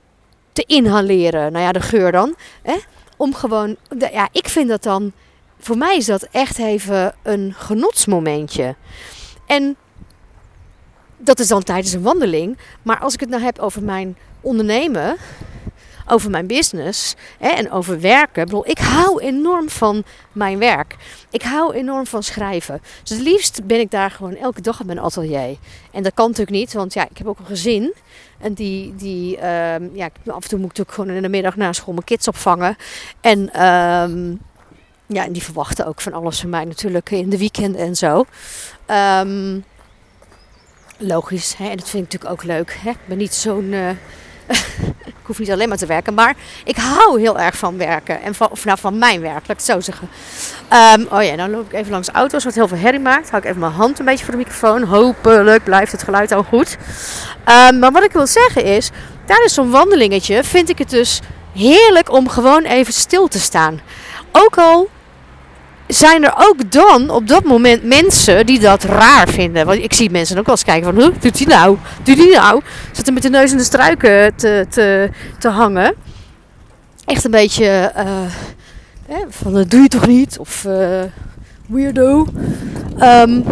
te 0.52 0.64
inhaleren. 0.68 1.52
Nou 1.52 1.64
ja, 1.66 1.72
de 1.72 1.82
geur 1.82 2.12
dan. 2.12 2.36
Hè? 2.62 2.76
Om 3.18 3.34
gewoon, 3.34 3.76
ja, 3.98 4.30
ik 4.32 4.48
vind 4.48 4.70
dat 4.70 4.84
dan, 4.84 5.12
voor 5.60 5.78
mij 5.78 5.98
is 5.98 6.06
dat 6.06 6.28
echt 6.32 6.58
even 6.58 7.16
een 7.24 7.54
genotsmomentje. 7.58 8.76
En 9.46 9.76
dat 11.18 11.40
is 11.40 11.48
dan 11.48 11.64
tijdens 11.64 11.94
een 11.94 12.02
wandeling. 12.02 12.58
Maar 12.82 13.00
als 13.00 13.14
ik 13.14 13.20
het 13.20 13.30
nou 13.30 13.44
heb 13.44 13.60
over 13.60 13.84
mijn 13.84 14.18
ondernemen, 14.42 15.18
over 16.10 16.30
mijn 16.30 16.48
business 16.48 17.16
hè, 17.40 17.48
en 17.50 17.72
over 17.72 18.02
werken. 18.02 18.42
Ik, 18.42 18.48
bedoel, 18.48 18.70
ik 18.70 18.78
hou 18.78 19.22
enorm 19.22 19.70
van 19.70 20.04
mijn 20.32 20.58
werk. 20.58 20.96
Ik 21.32 21.42
hou 21.42 21.74
enorm 21.74 22.06
van 22.06 22.24
schrijven. 22.24 22.82
Dus 23.04 23.18
het 23.18 23.28
liefst 23.28 23.66
ben 23.66 23.80
ik 23.80 23.92
daar 23.92 24.12
gewoon 24.12 24.36
elke 24.36 24.62
dag 24.62 24.80
op 24.80 24.86
mijn 24.86 25.00
atelier. 25.00 25.58
En 25.92 26.04
dat 26.04 26.14
kan 26.14 26.26
natuurlijk 26.26 26.58
niet, 26.58 26.74
want 26.74 26.94
ja, 26.94 27.08
ik 27.10 27.18
heb 27.18 27.28
ook 27.28 27.40
een 27.40 27.46
gezin. 27.46 27.94
En 28.40 28.54
die, 28.54 28.96
die 28.96 29.38
ehm, 29.38 29.88
ja, 29.94 30.10
af 30.26 30.44
en 30.44 30.50
toe 30.50 30.60
moet 30.60 30.72
ik 30.72 30.78
natuurlijk 30.78 30.92
gewoon 30.92 31.10
in 31.10 31.22
de 31.22 31.30
middag 31.30 31.56
na 31.56 31.74
school 31.74 31.94
mijn 31.94 32.06
kids 32.06 32.28
opvangen. 32.28 32.76
En 33.22 33.40
um, 33.40 34.40
ja, 35.06 35.26
en 35.26 35.32
die 35.32 35.44
verwachten 35.44 35.86
ook 35.86 36.02
van 36.02 36.14
alles 36.14 36.40
van 36.40 36.50
mij 36.50 36.66
natuurlijk 36.66 37.12
in 37.12 37.30
de 37.30 37.38
weekend 37.38 37.76
en 37.76 37.96
zo. 37.96 38.26
Um, 38.88 39.64
logisch, 40.98 41.56
hè? 41.58 41.70
en 41.70 41.78
dat 41.78 41.90
vind 41.90 42.04
ik 42.06 42.12
natuurlijk 42.12 42.32
ook 42.32 42.44
leuk. 42.44 42.78
Hè? 42.82 42.90
Ik 42.90 43.08
ben 43.08 43.18
niet 43.18 43.34
zo'n... 43.34 43.64
Uh, 43.64 43.90
ik 45.06 45.14
hoef 45.24 45.40
niet 45.40 45.52
alleen 45.52 45.70
maar 45.70 45.78
te 45.78 45.86
werken, 45.86 46.14
maar 46.14 46.36
ik 46.64 46.78
hou 46.78 47.20
heel 47.20 47.40
erg 47.40 47.58
van 47.58 47.78
werken. 47.78 48.22
En 48.22 48.36
van, 48.36 48.50
of 48.50 48.66
nou, 48.66 48.80
van 48.80 48.98
mijn 48.98 49.22
werk, 49.22 49.34
laat 49.34 49.42
ik 49.42 49.48
het 49.48 49.64
zo 49.64 49.80
zeggen. 49.80 50.10
Um, 50.98 51.08
oh 51.12 51.24
ja, 51.24 51.36
dan 51.36 51.50
loop 51.50 51.66
ik 51.66 51.74
even 51.74 51.92
langs 51.92 52.10
auto's 52.10 52.44
wat 52.44 52.54
heel 52.54 52.68
veel 52.68 52.78
herrie 52.78 53.00
maakt. 53.00 53.30
Hou 53.30 53.44
ik 53.44 53.50
even 53.50 53.60
mijn 53.60 53.72
hand 53.72 54.00
een 54.00 54.06
beetje 54.06 54.24
voor 54.26 54.34
de 54.34 54.40
microfoon. 54.40 54.84
Hopelijk 54.84 55.64
blijft 55.64 55.92
het 55.92 56.04
geluid 56.04 56.32
al 56.32 56.44
goed. 56.44 56.78
Um, 57.70 57.80
maar 57.80 57.92
wat 57.92 58.04
ik 58.04 58.12
wil 58.12 58.28
zeggen 58.28 58.64
is, 58.64 58.90
tijdens 59.26 59.54
zo'n 59.54 59.70
wandelingetje 59.70 60.44
vind 60.44 60.70
ik 60.70 60.78
het 60.78 60.90
dus 60.90 61.20
heerlijk 61.54 62.12
om 62.12 62.30
gewoon 62.30 62.64
even 62.64 62.94
stil 62.94 63.28
te 63.28 63.40
staan. 63.40 63.82
Ook 64.32 64.58
al 64.58 64.90
zijn 65.90 66.24
er 66.24 66.34
ook 66.38 66.72
dan 66.72 67.10
op 67.10 67.28
dat 67.28 67.44
moment 67.44 67.84
mensen 67.84 68.46
die 68.46 68.60
dat 68.60 68.84
raar 68.84 69.28
vinden. 69.28 69.66
Want 69.66 69.84
ik 69.84 69.94
zie 69.94 70.10
mensen 70.10 70.38
ook 70.38 70.46
wel 70.46 70.56
eens 70.56 70.64
kijken 70.64 70.94
van, 70.94 71.04
hoe 71.04 71.14
doet 71.20 71.38
hij 71.38 71.48
nou? 71.48 71.78
Doet 72.04 72.18
hij 72.18 72.30
nou? 72.30 72.62
Zit 72.92 73.08
er 73.08 73.14
met 73.14 73.24
de 73.24 73.30
neus 73.30 73.52
in 73.52 73.58
de 73.58 73.64
struiken 73.64 74.36
te, 74.36 74.66
te, 74.70 75.10
te 75.40 75.48
hangen. 75.48 75.96
Echt 77.06 77.24
een 77.26 77.32
beetje 77.32 77.92
uh, 77.98 79.16
van, 79.30 79.66
doe 79.68 79.82
je 79.82 79.88
toch 79.88 80.08
niet? 80.08 80.40
Of 80.40 80.66
uh, 80.68 81.02
weirdo. 81.68 82.28
Um, 83.00 83.44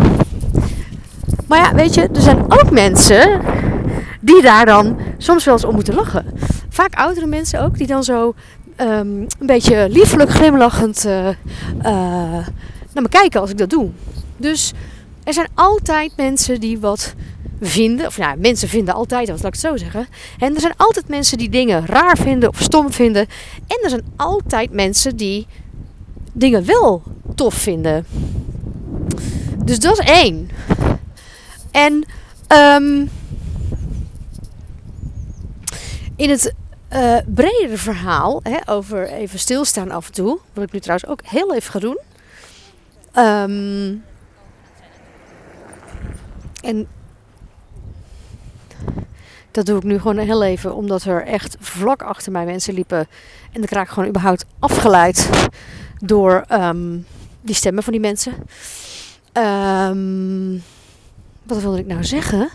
maar 1.47 1.59
ja, 1.59 1.73
weet 1.73 1.93
je, 1.93 2.01
er 2.01 2.21
zijn 2.21 2.43
ook 2.47 2.71
mensen 2.71 3.41
die 4.21 4.41
daar 4.41 4.65
dan 4.65 4.99
soms 5.17 5.45
wel 5.45 5.53
eens 5.53 5.65
om 5.65 5.73
moeten 5.73 5.95
lachen. 5.95 6.25
Vaak 6.69 6.95
oudere 6.95 7.25
mensen 7.25 7.61
ook, 7.61 7.77
die 7.77 7.87
dan 7.87 8.03
zo 8.03 8.33
ehm, 8.77 9.07
een 9.39 9.45
beetje 9.45 9.89
liefelijk 9.89 10.29
glimlachend 10.29 11.05
uh, 11.05 11.29
naar 12.93 13.03
me 13.03 13.09
kijken 13.09 13.41
als 13.41 13.49
ik 13.49 13.57
dat 13.57 13.69
doe. 13.69 13.89
Dus 14.37 14.73
er 15.23 15.33
zijn 15.33 15.47
altijd 15.53 16.11
mensen 16.15 16.59
die 16.59 16.79
wat 16.79 17.13
vinden. 17.61 18.05
Of 18.05 18.17
ja, 18.17 18.35
mensen 18.37 18.67
vinden 18.67 18.93
altijd 18.93 19.29
wat, 19.29 19.41
laat 19.41 19.55
ik 19.55 19.61
het 19.61 19.71
zo 19.71 19.77
zeggen. 19.77 20.07
En 20.39 20.55
er 20.55 20.61
zijn 20.61 20.73
altijd 20.77 21.07
mensen 21.07 21.37
die 21.37 21.49
dingen 21.49 21.85
raar 21.85 22.17
vinden 22.17 22.49
of 22.49 22.61
stom 22.61 22.91
vinden. 22.91 23.27
En 23.67 23.79
er 23.83 23.89
zijn 23.89 24.05
altijd 24.15 24.71
mensen 24.71 25.15
die 25.15 25.47
dingen 26.33 26.65
wel 26.65 27.03
tof 27.35 27.53
vinden. 27.53 28.05
Dus 29.65 29.79
dat 29.79 29.99
is 29.99 30.05
één. 30.05 30.49
En 31.71 32.05
um, 32.53 33.09
in 36.15 36.29
het 36.29 36.53
uh, 36.93 37.17
bredere 37.25 37.77
verhaal, 37.77 38.39
hè, 38.43 38.57
over 38.65 39.07
even 39.09 39.39
stilstaan 39.39 39.91
af 39.91 40.07
en 40.07 40.13
toe, 40.13 40.39
wat 40.53 40.63
ik 40.63 40.71
nu 40.71 40.79
trouwens 40.79 41.09
ook 41.09 41.21
heel 41.23 41.55
even 41.55 41.71
ga 41.71 41.79
doen. 41.79 41.99
Um, 43.15 44.03
en 46.61 46.87
dat 49.51 49.65
doe 49.65 49.77
ik 49.77 49.83
nu 49.83 49.99
gewoon 49.99 50.17
heel 50.17 50.43
even, 50.43 50.75
omdat 50.75 51.03
er 51.03 51.25
echt 51.25 51.57
vlak 51.59 52.01
achter 52.01 52.31
mij 52.31 52.45
mensen 52.45 52.73
liepen. 52.73 53.07
En 53.51 53.61
dan 53.61 53.67
raak 53.69 53.85
ik 53.85 53.93
gewoon 53.93 54.09
überhaupt 54.09 54.45
afgeleid 54.59 55.29
door 55.99 56.45
um, 56.51 57.05
die 57.41 57.55
stemmen 57.55 57.83
van 57.83 57.93
die 57.93 58.01
mensen. 58.01 58.33
Um, 59.33 60.63
wat 61.43 61.61
wilde 61.61 61.79
ik 61.79 61.85
nou 61.85 62.03
zeggen? 62.03 62.49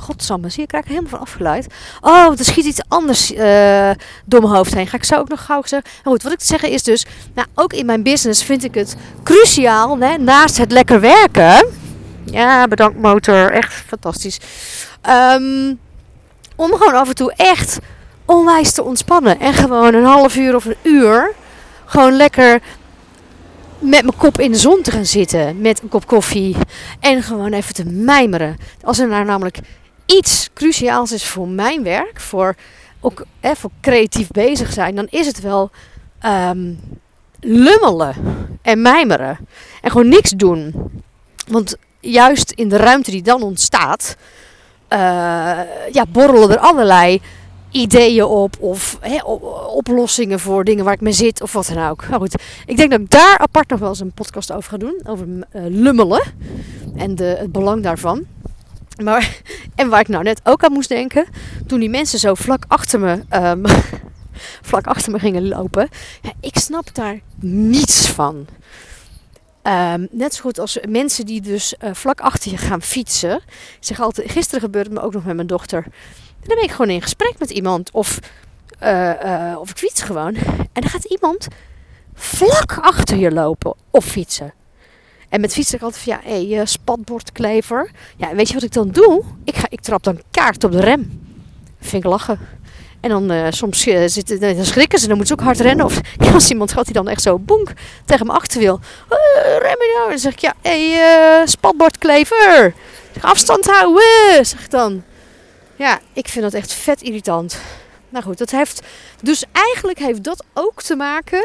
Godsamme, 0.00 0.48
zie 0.48 0.62
ik 0.62 0.72
raak 0.72 0.86
helemaal 0.86 1.10
van 1.10 1.20
afgeleid. 1.20 1.66
Oh, 2.00 2.38
er 2.38 2.44
schiet 2.44 2.64
iets 2.64 2.80
anders 2.88 3.32
uh, 3.32 3.90
door 4.24 4.40
mijn 4.40 4.54
hoofd 4.54 4.74
heen. 4.74 4.86
Ga 4.86 4.96
ik 4.96 5.04
zo 5.04 5.14
ook 5.14 5.28
nog 5.28 5.44
gauw 5.44 5.62
zeggen. 5.64 5.90
Nou 6.04 6.16
goed, 6.16 6.22
wat 6.22 6.32
ik 6.32 6.38
te 6.38 6.46
zeggen 6.46 6.70
is 6.70 6.82
dus, 6.82 7.06
nou, 7.34 7.48
ook 7.54 7.72
in 7.72 7.86
mijn 7.86 8.02
business 8.02 8.44
vind 8.44 8.64
ik 8.64 8.74
het 8.74 8.96
cruciaal, 9.22 9.98
hè, 9.98 10.16
naast 10.16 10.58
het 10.58 10.72
lekker 10.72 11.00
werken. 11.00 11.66
Ja, 12.24 12.68
bedankt 12.68 13.00
motor, 13.00 13.52
echt 13.52 13.72
fantastisch. 13.72 14.38
Um, 15.08 15.78
om 16.56 16.72
gewoon 16.72 16.94
af 16.94 17.08
en 17.08 17.14
toe 17.14 17.32
echt 17.36 17.78
onwijs 18.24 18.72
te 18.72 18.82
ontspannen. 18.82 19.40
En 19.40 19.54
gewoon 19.54 19.94
een 19.94 20.04
half 20.04 20.36
uur 20.36 20.54
of 20.54 20.64
een 20.64 20.76
uur 20.82 21.32
gewoon 21.84 22.16
lekker 22.16 22.60
met 23.78 24.02
mijn 24.02 24.16
kop 24.16 24.40
in 24.40 24.52
de 24.52 24.58
zon 24.58 24.82
te 24.82 24.90
gaan 24.90 25.06
zitten. 25.06 25.60
Met 25.60 25.82
een 25.82 25.88
kop 25.88 26.06
koffie. 26.06 26.56
En 27.00 27.22
gewoon 27.22 27.52
even 27.52 27.74
te 27.74 27.84
mijmeren. 27.84 28.56
Als 28.82 28.98
er 28.98 29.08
nou 29.08 29.24
namelijk 29.24 29.58
iets 30.10 30.48
cruciaals 30.54 31.12
is 31.12 31.24
voor 31.24 31.48
mijn 31.48 31.82
werk. 31.82 32.20
Voor 32.20 32.54
ook 33.00 33.24
hè, 33.40 33.56
voor 33.56 33.70
creatief 33.80 34.28
bezig 34.28 34.72
zijn. 34.72 34.94
Dan 34.94 35.06
is 35.10 35.26
het 35.26 35.40
wel 35.40 35.70
um, 36.24 36.80
lummelen 37.40 38.14
en 38.62 38.82
mijmeren. 38.82 39.38
En 39.82 39.90
gewoon 39.90 40.08
niks 40.08 40.30
doen. 40.30 40.74
Want 41.48 41.76
juist 42.00 42.50
in 42.50 42.68
de 42.68 42.76
ruimte 42.76 43.10
die 43.10 43.22
dan 43.22 43.42
ontstaat 43.42 44.16
uh, 44.92 44.98
ja, 45.92 46.06
borrelen 46.08 46.50
er 46.50 46.58
allerlei 46.58 47.20
ideeën 47.70 48.24
op 48.24 48.56
of 48.60 48.98
oplossingen 49.66 50.40
voor 50.40 50.64
dingen 50.64 50.84
waar 50.84 50.94
ik 50.94 51.00
mee 51.00 51.12
zit 51.12 51.42
of 51.42 51.52
wat 51.52 51.70
dan 51.74 51.88
ook. 51.88 52.08
Nou 52.08 52.20
goed, 52.20 52.42
ik 52.66 52.76
denk 52.76 52.90
dat 52.90 53.00
ik 53.00 53.10
daar 53.10 53.38
apart 53.38 53.68
nog 53.68 53.78
wel 53.78 53.88
eens 53.88 54.00
een 54.00 54.12
podcast 54.12 54.52
over 54.52 54.70
ga 54.70 54.76
doen, 54.76 55.00
over 55.04 55.26
uh, 55.26 55.42
lummelen 55.52 56.22
en 56.96 57.14
de, 57.14 57.24
het 57.24 57.52
belang 57.52 57.82
daarvan. 57.82 58.26
Maar, 59.04 59.40
en 59.74 59.88
waar 59.88 60.00
ik 60.00 60.08
nou 60.08 60.24
net 60.24 60.40
ook 60.44 60.64
aan 60.64 60.72
moest 60.72 60.88
denken, 60.88 61.26
toen 61.66 61.80
die 61.80 61.90
mensen 61.90 62.18
zo 62.18 62.34
vlak 62.34 62.64
achter 62.68 63.00
me, 63.00 63.22
um, 63.32 63.62
vlak 64.70 64.86
achter 64.86 65.12
me 65.12 65.18
gingen 65.18 65.48
lopen, 65.48 65.88
ja, 66.22 66.32
ik 66.40 66.58
snap 66.58 66.94
daar 66.94 67.20
niets 67.40 68.08
van. 68.08 68.46
Um, 69.62 70.08
net 70.10 70.34
zo 70.34 70.42
goed 70.42 70.58
als 70.58 70.78
mensen 70.88 71.26
die 71.26 71.40
dus 71.40 71.74
uh, 71.84 71.90
vlak 71.94 72.20
achter 72.20 72.50
je 72.50 72.56
gaan 72.56 72.82
fietsen. 72.82 73.36
Ik 73.36 73.76
zeg 73.80 74.00
altijd, 74.00 74.30
gisteren 74.30 74.60
gebeurde 74.60 74.90
het 74.90 74.98
me 74.98 75.04
ook 75.04 75.12
nog 75.12 75.24
met 75.24 75.34
mijn 75.34 75.46
dochter. 75.46 75.82
Dan 76.40 76.54
ben 76.56 76.64
ik 76.64 76.70
gewoon 76.70 76.90
in 76.90 77.02
gesprek 77.02 77.38
met 77.38 77.50
iemand 77.50 77.90
of, 77.90 78.18
uh, 78.82 79.12
uh, 79.24 79.56
of 79.58 79.70
ik 79.70 79.76
fiets 79.76 80.02
gewoon. 80.02 80.34
En 80.72 80.80
dan 80.80 80.88
gaat 80.88 81.04
iemand 81.04 81.48
vlak 82.14 82.78
achter 82.80 83.16
je 83.16 83.30
lopen 83.30 83.74
of 83.90 84.04
fietsen. 84.04 84.52
En 85.30 85.40
met 85.40 85.52
fietsen 85.52 85.80
altijd 85.80 86.02
van 86.02 86.12
ja, 86.12 86.20
hé, 86.24 86.54
hey, 86.54 86.66
spatbordklever. 86.66 87.90
Ja, 88.16 88.34
weet 88.34 88.48
je 88.48 88.54
wat 88.54 88.62
ik 88.62 88.72
dan 88.72 88.90
doe? 88.90 89.22
Ik, 89.44 89.56
ga, 89.56 89.66
ik 89.68 89.80
trap 89.80 90.02
dan 90.02 90.20
kaart 90.30 90.64
op 90.64 90.72
de 90.72 90.80
rem. 90.80 91.20
Vind 91.80 92.04
ik 92.04 92.10
lachen. 92.10 92.38
En 93.00 93.10
dan 93.10 93.32
uh, 93.32 93.46
soms 93.50 93.86
uh, 93.86 94.02
zitten, 94.06 94.40
dan 94.40 94.64
schrikken 94.64 94.98
ze, 94.98 95.06
dan 95.06 95.16
moeten 95.16 95.36
ze 95.36 95.42
ook 95.42 95.48
hard 95.48 95.60
rennen. 95.60 95.84
Of 95.84 96.00
als 96.34 96.50
iemand 96.50 96.72
gaat 96.72 96.84
die 96.84 96.94
dan 96.94 97.08
echt 97.08 97.22
zo 97.22 97.38
bonk 97.38 97.72
tegen 98.04 98.26
mijn 98.26 98.38
achter 98.38 98.60
wil. 98.60 98.80
Uh, 99.10 99.18
remmen 99.58 99.88
nou. 99.96 100.08
Dan 100.08 100.18
zeg 100.18 100.32
ik 100.32 100.38
ja, 100.38 100.54
hé, 100.62 100.90
hey, 100.92 101.46
spatbordklever. 101.46 102.74
Afstand 103.20 103.66
houden, 103.66 104.46
zeg 104.46 104.64
ik 104.64 104.70
dan. 104.70 105.02
Ja, 105.76 105.98
ik 106.12 106.28
vind 106.28 106.44
dat 106.44 106.54
echt 106.54 106.72
vet 106.72 107.02
irritant. 107.02 107.60
Nou 108.08 108.24
goed, 108.24 108.38
dat 108.38 108.50
heeft. 108.50 108.82
Dus 109.22 109.44
eigenlijk 109.52 109.98
heeft 109.98 110.24
dat 110.24 110.44
ook 110.54 110.82
te 110.82 110.96
maken. 110.96 111.44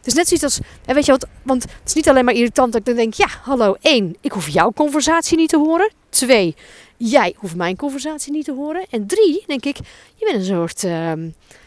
Het 0.00 0.08
is 0.08 0.14
net 0.14 0.26
zoiets 0.28 0.44
als. 0.44 0.58
Weet 0.84 1.06
je 1.06 1.12
wat? 1.12 1.26
Want 1.42 1.62
het 1.62 1.72
is 1.84 1.94
niet 1.94 2.08
alleen 2.08 2.24
maar 2.24 2.34
irritant 2.34 2.72
dat 2.72 2.80
ik 2.80 2.86
dan 2.86 2.96
denk: 2.96 3.14
ja, 3.14 3.28
hallo, 3.42 3.76
één, 3.80 4.16
ik 4.20 4.32
hoef 4.32 4.48
jouw 4.48 4.72
conversatie 4.72 5.36
niet 5.36 5.48
te 5.48 5.58
horen. 5.58 5.92
Twee, 6.08 6.54
jij 6.96 7.34
hoeft 7.36 7.56
mijn 7.56 7.76
conversatie 7.76 8.32
niet 8.32 8.44
te 8.44 8.52
horen. 8.52 8.86
En 8.90 9.06
drie, 9.06 9.44
denk 9.46 9.64
ik, 9.64 9.76
je 10.14 10.24
bent 10.24 10.36
een 10.36 10.44
soort, 10.44 10.82
uh, 10.82 11.12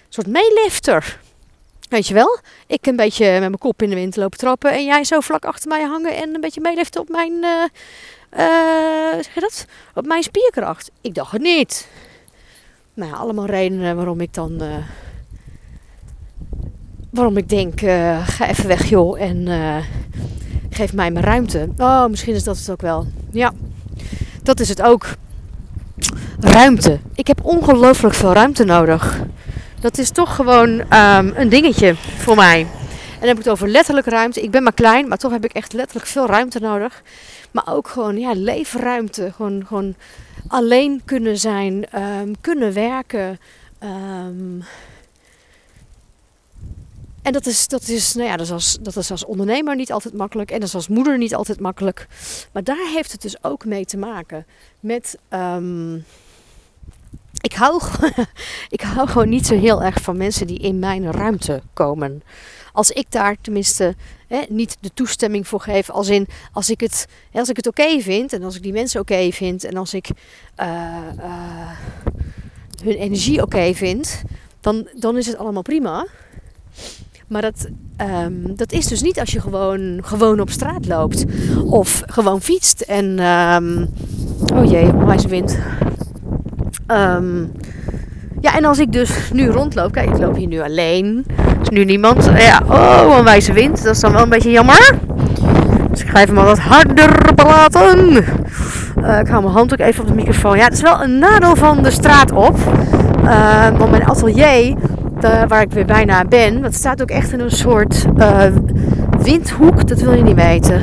soort 0.10 0.28
meelifter. 0.28 1.20
Weet 1.90 2.08
je 2.08 2.14
wel? 2.14 2.40
Ik 2.68 2.86
een 2.86 2.96
beetje 2.96 3.26
met 3.32 3.40
mijn 3.40 3.58
kop 3.58 3.82
in 3.82 3.90
de 3.90 3.96
wind 3.96 4.16
lopen 4.16 4.38
trappen 4.38 4.72
en 4.72 4.86
jij 4.86 5.04
zo 5.04 5.20
vlak 5.20 5.46
achter 5.46 5.70
mij 5.70 5.82
hangen 5.82 6.16
en 6.16 6.36
een 6.36 6.42
beetje 6.42 6.62
meeliften 6.62 7.02
op 7.02 7.10
mijn, 7.10 7.32
uh, 7.32 7.64
uh, 8.38 9.14
zeg 9.14 9.34
je 9.34 9.40
dat? 9.40 9.66
Op 9.96 10.06
mijn 10.06 10.24
spierkracht. 10.24 10.92
Ik 11.02 11.14
dacht 11.14 11.32
het 11.32 11.42
niet. 11.42 11.88
Nou 12.94 13.14
allemaal 13.14 13.46
redenen 13.46 13.96
waarom 13.96 14.22
ik 14.22 14.34
dan, 14.34 14.64
uh, 14.64 14.78
waarom 17.14 17.38
ik 17.38 17.50
denk, 17.50 17.80
ga 18.24 18.48
even 18.48 18.68
weg 18.68 18.90
joh 18.90 19.22
en 19.22 19.48
geef 20.70 20.94
mij 20.94 21.12
mijn 21.12 21.26
ruimte. 21.26 21.70
Oh, 21.78 22.06
misschien 22.06 22.36
is 22.36 22.44
dat 22.44 22.58
het 22.58 22.70
ook 22.70 22.82
wel. 22.82 23.08
Ja, 23.32 23.54
dat 24.44 24.60
is 24.60 24.70
het 24.70 24.82
ook. 24.82 25.06
Ruimte. 26.40 27.00
Ik 27.16 27.28
heb 27.28 27.44
ongelooflijk 27.44 28.14
veel 28.14 28.34
ruimte 28.34 28.64
nodig. 28.64 29.22
Dat 29.80 29.98
is 29.98 30.10
toch 30.10 30.36
gewoon 30.36 30.70
um, 30.70 31.34
een 31.36 31.50
dingetje 31.50 31.96
voor 31.96 32.36
mij. 32.36 32.60
En 32.60 33.20
dan 33.20 33.28
heb 33.28 33.38
ik 33.38 33.44
het 33.44 33.54
over 33.54 33.68
letterlijk 33.68 34.08
ruimte. 34.08 34.42
Ik 34.42 34.52
ben 34.52 34.64
maar 34.64 34.74
klein, 34.74 35.08
maar 35.08 35.18
toch 35.18 35.32
heb 35.32 35.46
ik 35.46 35.54
echt 35.54 35.74
letterlijk 35.74 36.08
veel 36.08 36.26
ruimte 36.26 36.60
nodig. 36.60 37.02
Maar 37.52 37.64
ook 37.68 37.88
gewoon 37.88 38.20
ja, 38.20 38.32
leefruimte. 38.34 39.32
Gewoon, 39.36 39.66
gewoon 39.68 39.96
alleen 40.48 41.02
kunnen 41.06 41.38
zijn, 41.38 41.86
um, 41.96 42.34
kunnen 42.42 42.74
werken. 42.74 43.40
Um, 43.84 44.64
en 47.24 47.34
dat 47.34 47.46
is, 47.46 47.68
dat, 47.68 47.88
is, 47.88 48.14
nou 48.14 48.28
ja, 48.28 48.38
dat, 48.38 48.46
is 48.46 48.52
als, 48.52 48.78
dat 48.82 48.96
is 48.96 49.12
als 49.12 49.26
ondernemer 49.26 49.76
niet 49.76 49.92
altijd 49.92 50.14
makkelijk. 50.14 50.52
En 50.52 50.60
dat 50.60 50.68
is 50.68 50.76
als 50.76 50.88
moeder 50.88 51.18
niet 51.18 51.36
altijd 51.36 51.60
makkelijk. 51.60 52.08
Maar 52.52 52.64
daar 52.64 52.92
heeft 52.94 53.12
het 53.12 53.22
dus 53.22 53.44
ook 53.44 53.66
mee 53.66 53.86
te 53.86 53.98
maken. 53.98 54.46
Met. 54.80 55.18
Um, 55.30 56.06
ik, 57.42 57.54
hou, 57.54 57.82
ik 58.70 58.82
hou 58.82 59.08
gewoon 59.08 59.30
niet 59.30 59.46
zo 59.46 59.60
heel 59.60 59.84
erg 59.84 60.02
van 60.02 60.18
mensen 60.18 60.48
die 60.48 60.60
in 60.60 60.80
mijn 60.80 61.12
ruimte 61.12 61.62
komen. 61.74 62.24
Als 62.74 62.92
ik 62.92 63.06
daar 63.10 63.36
tenminste 63.42 63.96
hè, 64.28 64.42
niet 64.50 64.78
de 64.80 64.92
toestemming 64.94 65.48
voor 65.48 65.62
geef. 65.62 65.90
Als, 65.90 66.10
in, 66.10 66.28
als 66.52 66.70
ik 66.70 66.80
het, 66.80 67.08
als 67.32 67.50
ik 67.50 67.56
het 67.56 67.68
oké 67.68 68.00
vind. 68.00 68.34
En 68.34 68.44
als 68.44 68.56
ik 68.56 68.64
die 68.64 68.74
mensen 68.74 69.02
oké 69.02 69.32
vind. 69.32 69.64
En 69.64 69.78
als 69.78 69.94
ik 69.94 70.10
uh, 70.60 70.66
uh, 71.18 71.72
hun 72.84 72.96
energie 72.96 73.42
oké 73.42 73.74
vind. 73.74 74.22
Dan, 74.62 74.88
dan 74.96 75.18
is 75.18 75.26
het 75.26 75.38
allemaal 75.38 75.62
prima. 75.62 76.08
Maar 77.34 77.42
dat, 77.42 77.68
um, 78.26 78.56
dat 78.56 78.72
is 78.72 78.88
dus 78.88 79.02
niet 79.02 79.20
als 79.20 79.32
je 79.32 79.42
gewoon, 79.42 80.00
gewoon 80.04 80.40
op 80.40 80.50
straat 80.50 80.88
loopt. 80.88 81.26
Of 81.66 82.04
gewoon 82.06 82.42
fietst. 82.42 82.82
En, 82.82 83.20
um, 83.20 83.90
oh 84.56 84.72
jee, 84.72 84.94
onwijs 84.94 85.26
wind. 85.26 85.58
Um, 86.88 87.52
ja, 88.42 88.56
en 88.56 88.66
als 88.66 88.80
ik 88.80 88.92
dus 88.92 89.32
nu 89.32 89.48
rondloop. 89.48 89.92
Kijk, 89.92 90.10
ik 90.10 90.18
loop 90.18 90.36
hier 90.36 90.48
nu 90.48 90.62
alleen. 90.62 91.26
Er 91.38 91.62
is 91.62 91.70
nu 91.70 91.86
niemand. 91.86 92.30
Ja, 92.38 92.62
oh, 92.68 93.18
een 93.18 93.24
wijze 93.24 93.54
wind. 93.54 93.84
Dat 93.84 93.96
is 93.96 94.02
dan 94.02 94.12
wel 94.12 94.24
een 94.24 94.30
beetje 94.30 94.52
jammer. 94.52 94.96
Dus 95.90 96.02
ik 96.02 96.10
ga 96.10 96.22
even 96.22 96.34
maar 96.34 96.46
wat 96.46 96.60
harder 96.60 97.34
praten. 97.36 98.10
Uh, 98.98 99.20
ik 99.20 99.28
hou 99.28 99.42
mijn 99.42 99.54
hand 99.54 99.74
ook 99.74 99.80
even 99.80 100.02
op 100.02 100.08
de 100.08 100.16
microfoon. 100.16 100.58
Ja, 100.58 100.64
het 100.64 100.74
is 100.74 100.82
wel 100.82 101.04
een 101.04 101.20
nadeel 101.20 101.56
van 101.56 101.84
de 101.84 101.92
straat 101.92 102.32
op. 102.32 102.58
Uh, 103.24 103.78
want 103.78 103.92
mijn 103.92 104.06
atelier 104.06 104.76
uh, 105.24 105.48
waar 105.48 105.62
ik 105.62 105.72
weer 105.72 105.86
bijna 105.86 106.26
ben. 106.26 106.62
Dat 106.62 106.74
staat 106.74 107.02
ook 107.02 107.10
echt 107.10 107.32
in 107.32 107.40
een 107.40 107.52
soort 107.52 108.06
uh, 108.18 108.56
windhoek. 109.20 109.88
Dat 109.88 110.00
wil 110.00 110.14
je 110.14 110.24
niet 110.24 110.36
weten. 110.36 110.82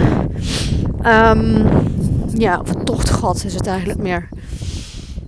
Um, 1.06 1.66
ja, 2.34 2.58
of 2.60 2.74
een 2.74 2.84
tochtgat 2.84 3.44
is 3.44 3.54
het 3.54 3.66
eigenlijk 3.66 3.98
meer. 3.98 4.28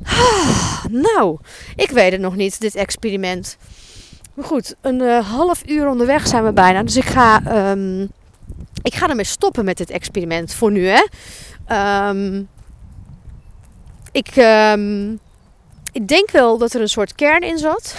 Nou, 0.90 1.38
ik 1.76 1.90
weet 1.90 2.12
het 2.12 2.20
nog 2.20 2.36
niet, 2.36 2.60
dit 2.60 2.74
experiment. 2.74 3.56
Maar 4.34 4.44
goed, 4.44 4.74
een 4.80 5.00
uh, 5.00 5.30
half 5.30 5.62
uur 5.66 5.88
onderweg 5.88 6.26
zijn 6.26 6.44
we 6.44 6.52
bijna. 6.52 6.82
Dus 6.82 6.96
ik 6.96 7.04
ga, 7.04 7.42
um, 7.70 8.10
ik 8.82 8.94
ga 8.94 9.08
ermee 9.08 9.24
stoppen 9.24 9.64
met 9.64 9.76
dit 9.76 9.90
experiment 9.90 10.54
voor 10.54 10.70
nu. 10.70 10.86
Hè. 10.86 11.02
Um, 12.08 12.48
ik, 14.12 14.30
ik 15.92 16.08
denk 16.08 16.30
wel 16.30 16.58
dat 16.58 16.74
er 16.74 16.80
een 16.80 16.88
soort 16.88 17.14
kern 17.14 17.40
in 17.40 17.58
zat. 17.58 17.96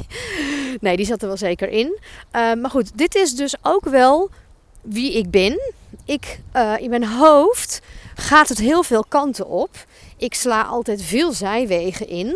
nee, 0.80 0.96
die 0.96 1.06
zat 1.06 1.22
er 1.22 1.28
wel 1.28 1.36
zeker 1.36 1.68
in. 1.68 1.98
maar 2.32 2.70
goed, 2.70 2.98
dit 2.98 3.14
is 3.14 3.32
dus 3.32 3.54
ook 3.62 3.84
wel 3.84 4.30
wie 4.82 5.12
ik 5.16 5.30
ben. 5.30 5.58
Ik, 6.04 6.40
uh, 6.56 6.74
in 6.78 6.90
mijn 6.90 7.04
hoofd 7.04 7.80
gaat 8.14 8.48
het 8.48 8.58
heel 8.58 8.82
veel 8.82 9.04
kanten 9.08 9.46
op. 9.46 9.84
Ik 10.16 10.34
sla 10.34 10.62
altijd 10.62 11.02
veel 11.02 11.32
zijwegen 11.32 12.08
in. 12.08 12.26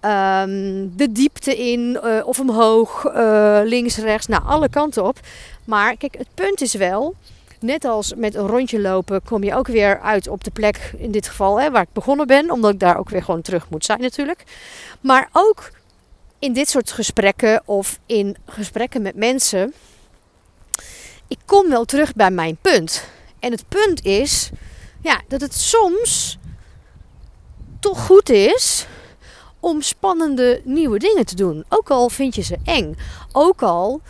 Um, 0.00 0.96
de 0.96 1.12
diepte 1.12 1.56
in 1.56 2.00
uh, 2.04 2.26
of 2.26 2.40
omhoog, 2.40 3.04
uh, 3.04 3.60
links, 3.64 3.96
rechts, 3.96 4.26
nou 4.26 4.42
alle 4.44 4.68
kanten 4.68 5.04
op. 5.04 5.20
Maar 5.64 5.96
kijk, 5.96 6.18
het 6.18 6.28
punt 6.34 6.60
is 6.60 6.74
wel, 6.74 7.14
net 7.60 7.84
als 7.84 8.14
met 8.14 8.34
een 8.34 8.46
rondje 8.46 8.80
lopen, 8.80 9.22
kom 9.24 9.42
je 9.44 9.54
ook 9.54 9.66
weer 9.66 10.00
uit 10.00 10.28
op 10.28 10.44
de 10.44 10.50
plek, 10.50 10.92
in 10.96 11.10
dit 11.10 11.28
geval 11.28 11.60
hè, 11.60 11.70
waar 11.70 11.82
ik 11.82 11.92
begonnen 11.92 12.26
ben, 12.26 12.50
omdat 12.50 12.72
ik 12.72 12.80
daar 12.80 12.98
ook 12.98 13.08
weer 13.08 13.24
gewoon 13.24 13.42
terug 13.42 13.68
moet 13.70 13.84
zijn 13.84 14.00
natuurlijk. 14.00 14.44
Maar 15.00 15.28
ook 15.32 15.70
in 16.38 16.52
dit 16.52 16.68
soort 16.68 16.92
gesprekken 16.92 17.62
of 17.64 17.98
in 18.06 18.36
gesprekken 18.46 19.02
met 19.02 19.16
mensen, 19.16 19.74
ik 21.28 21.38
kom 21.44 21.68
wel 21.68 21.84
terug 21.84 22.14
bij 22.14 22.30
mijn 22.30 22.56
punt. 22.60 23.04
En 23.38 23.52
het 23.52 23.68
punt 23.68 24.04
is 24.04 24.50
ja, 25.02 25.20
dat 25.28 25.40
het 25.40 25.54
soms 25.54 26.38
toch 27.80 28.06
goed 28.06 28.28
is 28.28 28.86
om 29.60 29.82
spannende 29.82 30.60
nieuwe 30.64 30.98
dingen 30.98 31.26
te 31.26 31.34
doen. 31.34 31.64
Ook 31.68 31.90
al 31.90 32.08
vind 32.08 32.34
je 32.34 32.42
ze 32.42 32.56
eng. 32.64 32.96
Ook 33.32 33.62
al 33.62 34.00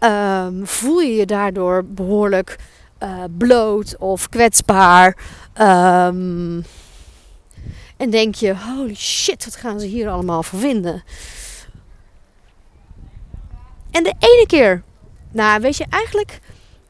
um, 0.00 0.66
voel 0.66 1.00
je 1.00 1.14
je 1.14 1.26
daardoor 1.26 1.84
behoorlijk 1.84 2.58
uh, 3.02 3.24
bloot 3.38 3.96
of 3.98 4.28
kwetsbaar. 4.28 5.16
Um, 5.60 6.64
en 7.96 8.10
denk 8.10 8.34
je, 8.34 8.56
holy 8.56 8.94
shit, 8.94 9.44
wat 9.44 9.56
gaan 9.56 9.80
ze 9.80 9.86
hier 9.86 10.08
allemaal 10.08 10.42
voor 10.42 10.58
vinden? 10.58 11.02
En 13.90 14.02
de 14.02 14.14
ene 14.18 14.44
keer, 14.46 14.82
nou 15.30 15.60
weet 15.60 15.76
je, 15.76 15.86
eigenlijk 15.90 16.40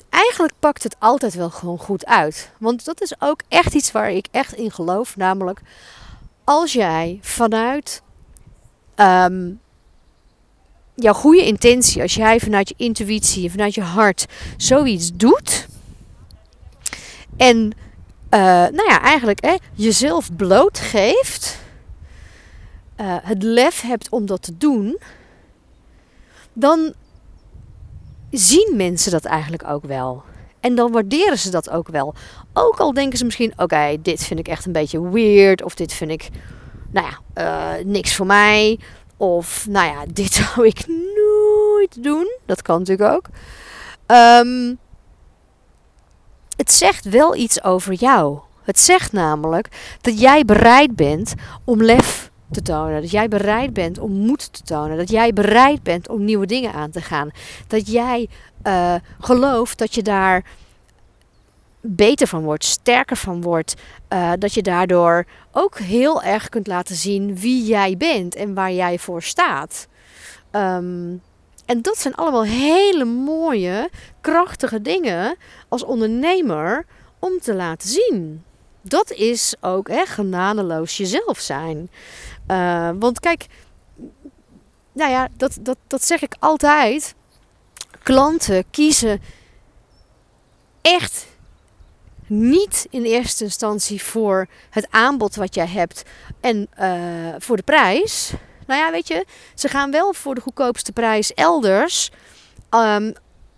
eigenlijk 0.08 0.52
pakt 0.58 0.82
het 0.82 0.96
altijd 0.98 1.34
wel 1.34 1.50
gewoon 1.50 1.78
goed 1.78 2.06
uit. 2.06 2.50
Want 2.58 2.84
dat 2.84 3.00
is 3.00 3.14
ook 3.18 3.40
echt 3.48 3.74
iets 3.74 3.92
waar 3.92 4.10
ik 4.10 4.26
echt 4.30 4.52
in 4.54 4.70
geloof. 4.70 5.16
Namelijk, 5.16 5.60
als 6.44 6.72
jij 6.72 7.18
vanuit 7.22 8.02
um, 8.96 9.60
jouw 10.94 11.12
goede 11.12 11.46
intentie, 11.46 12.02
als 12.02 12.14
jij 12.14 12.40
vanuit 12.40 12.68
je 12.68 12.74
intuïtie, 12.76 13.50
vanuit 13.50 13.74
je 13.74 13.82
hart 13.82 14.26
zoiets 14.56 15.10
doet. 15.14 15.68
En 17.36 17.56
uh, 18.30 18.40
nou 18.48 18.84
ja, 18.88 19.00
eigenlijk 19.00 19.44
hè, 19.44 19.56
jezelf 19.72 20.36
blootgeeft. 20.36 21.60
Uh, 23.00 23.16
het 23.22 23.42
lef 23.42 23.80
hebt 23.80 24.08
om 24.08 24.26
dat 24.26 24.42
te 24.42 24.56
doen. 24.56 24.98
Dan 26.52 26.92
zien 28.30 28.72
mensen 28.76 29.10
dat 29.10 29.24
eigenlijk 29.24 29.68
ook 29.68 29.84
wel. 29.84 30.22
En 30.60 30.74
dan 30.74 30.92
waarderen 30.92 31.38
ze 31.38 31.50
dat 31.50 31.70
ook 31.70 31.88
wel. 31.88 32.14
Ook 32.52 32.78
al 32.78 32.92
denken 32.92 33.18
ze 33.18 33.24
misschien: 33.24 33.52
oké, 33.56 33.96
dit 34.02 34.24
vind 34.24 34.40
ik 34.40 34.48
echt 34.48 34.66
een 34.66 34.72
beetje 34.72 35.10
weird. 35.10 35.62
Of 35.62 35.74
dit 35.74 35.92
vind 35.92 36.10
ik, 36.10 36.28
nou 36.90 37.06
ja, 37.06 37.18
uh, 37.78 37.84
niks 37.84 38.14
voor 38.14 38.26
mij. 38.26 38.78
Of 39.16 39.66
nou 39.68 39.86
ja, 39.86 40.04
dit 40.12 40.32
zou 40.54 40.66
ik 40.66 40.86
nooit 40.86 42.02
doen. 42.02 42.36
Dat 42.46 42.62
kan 42.62 42.78
natuurlijk 42.78 43.10
ook. 43.14 43.26
Um, 44.06 44.78
het 46.56 46.72
zegt 46.72 47.04
wel 47.04 47.36
iets 47.36 47.62
over 47.62 47.92
jou. 47.92 48.38
Het 48.62 48.80
zegt 48.80 49.12
namelijk 49.12 49.68
dat 50.00 50.20
jij 50.20 50.44
bereid 50.44 50.96
bent 50.96 51.34
om 51.64 51.82
lef 51.82 52.30
te 52.50 52.62
tonen. 52.62 53.00
Dat 53.00 53.10
jij 53.10 53.28
bereid 53.28 53.72
bent 53.72 53.98
om 53.98 54.12
moed 54.12 54.52
te 54.52 54.62
tonen. 54.62 54.96
Dat 54.96 55.10
jij 55.10 55.32
bereid 55.32 55.82
bent 55.82 56.08
om 56.08 56.24
nieuwe 56.24 56.46
dingen 56.46 56.72
aan 56.72 56.90
te 56.90 57.00
gaan. 57.00 57.30
Dat 57.66 57.86
jij 57.86 58.28
uh, 58.66 58.94
gelooft 59.20 59.78
dat 59.78 59.94
je 59.94 60.02
daar 60.02 60.44
beter 61.80 62.26
van 62.26 62.42
wordt, 62.42 62.64
sterker 62.64 63.16
van 63.16 63.42
wordt. 63.42 63.74
Uh, 64.12 64.32
dat 64.38 64.54
je 64.54 64.62
daardoor 64.62 65.26
ook 65.52 65.78
heel 65.78 66.22
erg 66.22 66.48
kunt 66.48 66.66
laten 66.66 66.96
zien 66.96 67.38
wie 67.38 67.64
jij 67.64 67.96
bent 67.96 68.34
en 68.34 68.54
waar 68.54 68.72
jij 68.72 68.98
voor 68.98 69.22
staat. 69.22 69.88
Um, 70.50 71.22
en 71.64 71.82
dat 71.82 71.98
zijn 71.98 72.14
allemaal 72.14 72.44
hele 72.44 73.04
mooie, 73.04 73.90
krachtige 74.20 74.82
dingen 74.82 75.36
als 75.68 75.84
ondernemer 75.84 76.86
om 77.18 77.40
te 77.40 77.54
laten 77.54 77.88
zien. 77.88 78.44
Dat 78.82 79.10
is 79.10 79.54
ook 79.60 79.88
echt 79.88 80.12
genadeloos 80.12 80.96
jezelf 80.96 81.38
zijn. 81.38 81.90
Uh, 82.50 82.90
want 82.98 83.20
kijk, 83.20 83.46
nou 84.92 85.10
ja, 85.10 85.28
dat, 85.36 85.58
dat, 85.60 85.76
dat 85.86 86.04
zeg 86.04 86.22
ik 86.22 86.36
altijd. 86.38 87.14
Klanten 88.02 88.64
kiezen 88.70 89.20
echt 90.80 91.26
niet 92.26 92.86
in 92.90 93.02
eerste 93.02 93.44
instantie 93.44 94.02
voor 94.02 94.46
het 94.70 94.86
aanbod 94.90 95.34
wat 95.34 95.54
jij 95.54 95.66
hebt 95.66 96.02
en 96.40 96.68
uh, 96.80 97.34
voor 97.38 97.56
de 97.56 97.62
prijs. 97.62 98.32
Nou 98.66 98.80
ja, 98.80 98.90
weet 98.90 99.08
je, 99.08 99.26
ze 99.54 99.68
gaan 99.68 99.90
wel 99.90 100.14
voor 100.14 100.34
de 100.34 100.40
goedkoopste 100.40 100.92
prijs 100.92 101.34
elders. 101.34 102.10
Um, 102.70 103.12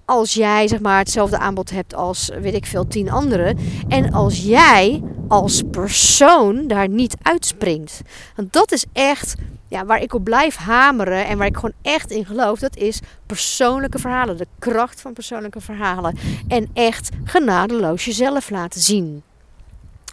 als 0.05 0.35
jij 0.35 0.69
zeg 0.69 0.81
maar 0.81 0.99
hetzelfde 0.99 1.39
aanbod 1.39 1.71
hebt 1.71 1.95
als 1.95 2.31
weet 2.41 2.55
ik 2.55 2.67
veel 2.67 2.87
tien 2.87 3.11
anderen. 3.11 3.59
En 3.89 4.13
als 4.13 4.43
jij 4.43 5.03
als 5.29 5.63
persoon 5.71 6.67
daar 6.67 6.89
niet 6.89 7.17
uitspringt. 7.23 8.01
Want 8.37 8.53
dat 8.53 8.73
is 8.73 8.85
echt 8.93 9.35
ja, 9.69 9.85
waar 9.85 10.03
ik 10.03 10.15
op 10.15 10.25
blijf 10.25 10.57
hameren 10.57 11.27
en 11.27 11.39
waar 11.39 11.47
ik 11.47 11.55
gewoon 11.55 11.75
echt 11.83 12.11
in 12.11 12.27
geloof. 12.27 12.59
Dat 12.59 12.77
is 12.77 13.01
persoonlijke 13.27 13.99
verhalen. 13.99 14.37
De 14.37 14.47
kracht 14.59 15.01
van 15.01 15.13
persoonlijke 15.13 15.61
verhalen. 15.61 16.19
En 16.49 16.71
echt 16.73 17.09
genadeloos 17.25 18.05
jezelf 18.05 18.51
laten 18.51 18.81
zien. 18.81 19.23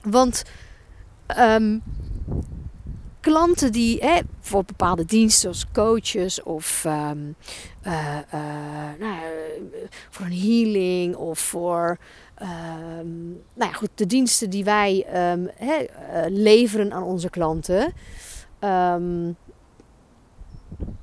Want 0.04 0.44
um, 1.40 1.84
klanten 3.22 3.72
die 3.72 4.00
hè, 4.00 4.20
voor 4.40 4.64
bepaalde 4.64 5.06
diensten 5.06 5.50
als 5.50 5.66
coaches 5.74 6.44
of 6.44 6.84
um, 6.86 7.36
uh, 7.88 8.18
uh, 8.34 8.40
nou, 9.00 9.16
voor 10.10 10.26
een 10.26 10.40
healing 10.40 11.16
of 11.16 11.40
voor 11.40 11.98
um, 12.42 13.42
nou 13.54 13.72
ja, 13.72 13.78
goed, 13.78 13.90
de 13.96 14.06
diensten 14.06 14.50
die 14.50 14.64
wij 14.64 15.06
um, 15.32 15.50
hè, 15.56 15.82
uh, 15.82 15.88
leveren 16.28 16.94
aan 16.94 17.04
onze 17.04 17.30
klanten. 17.30 17.94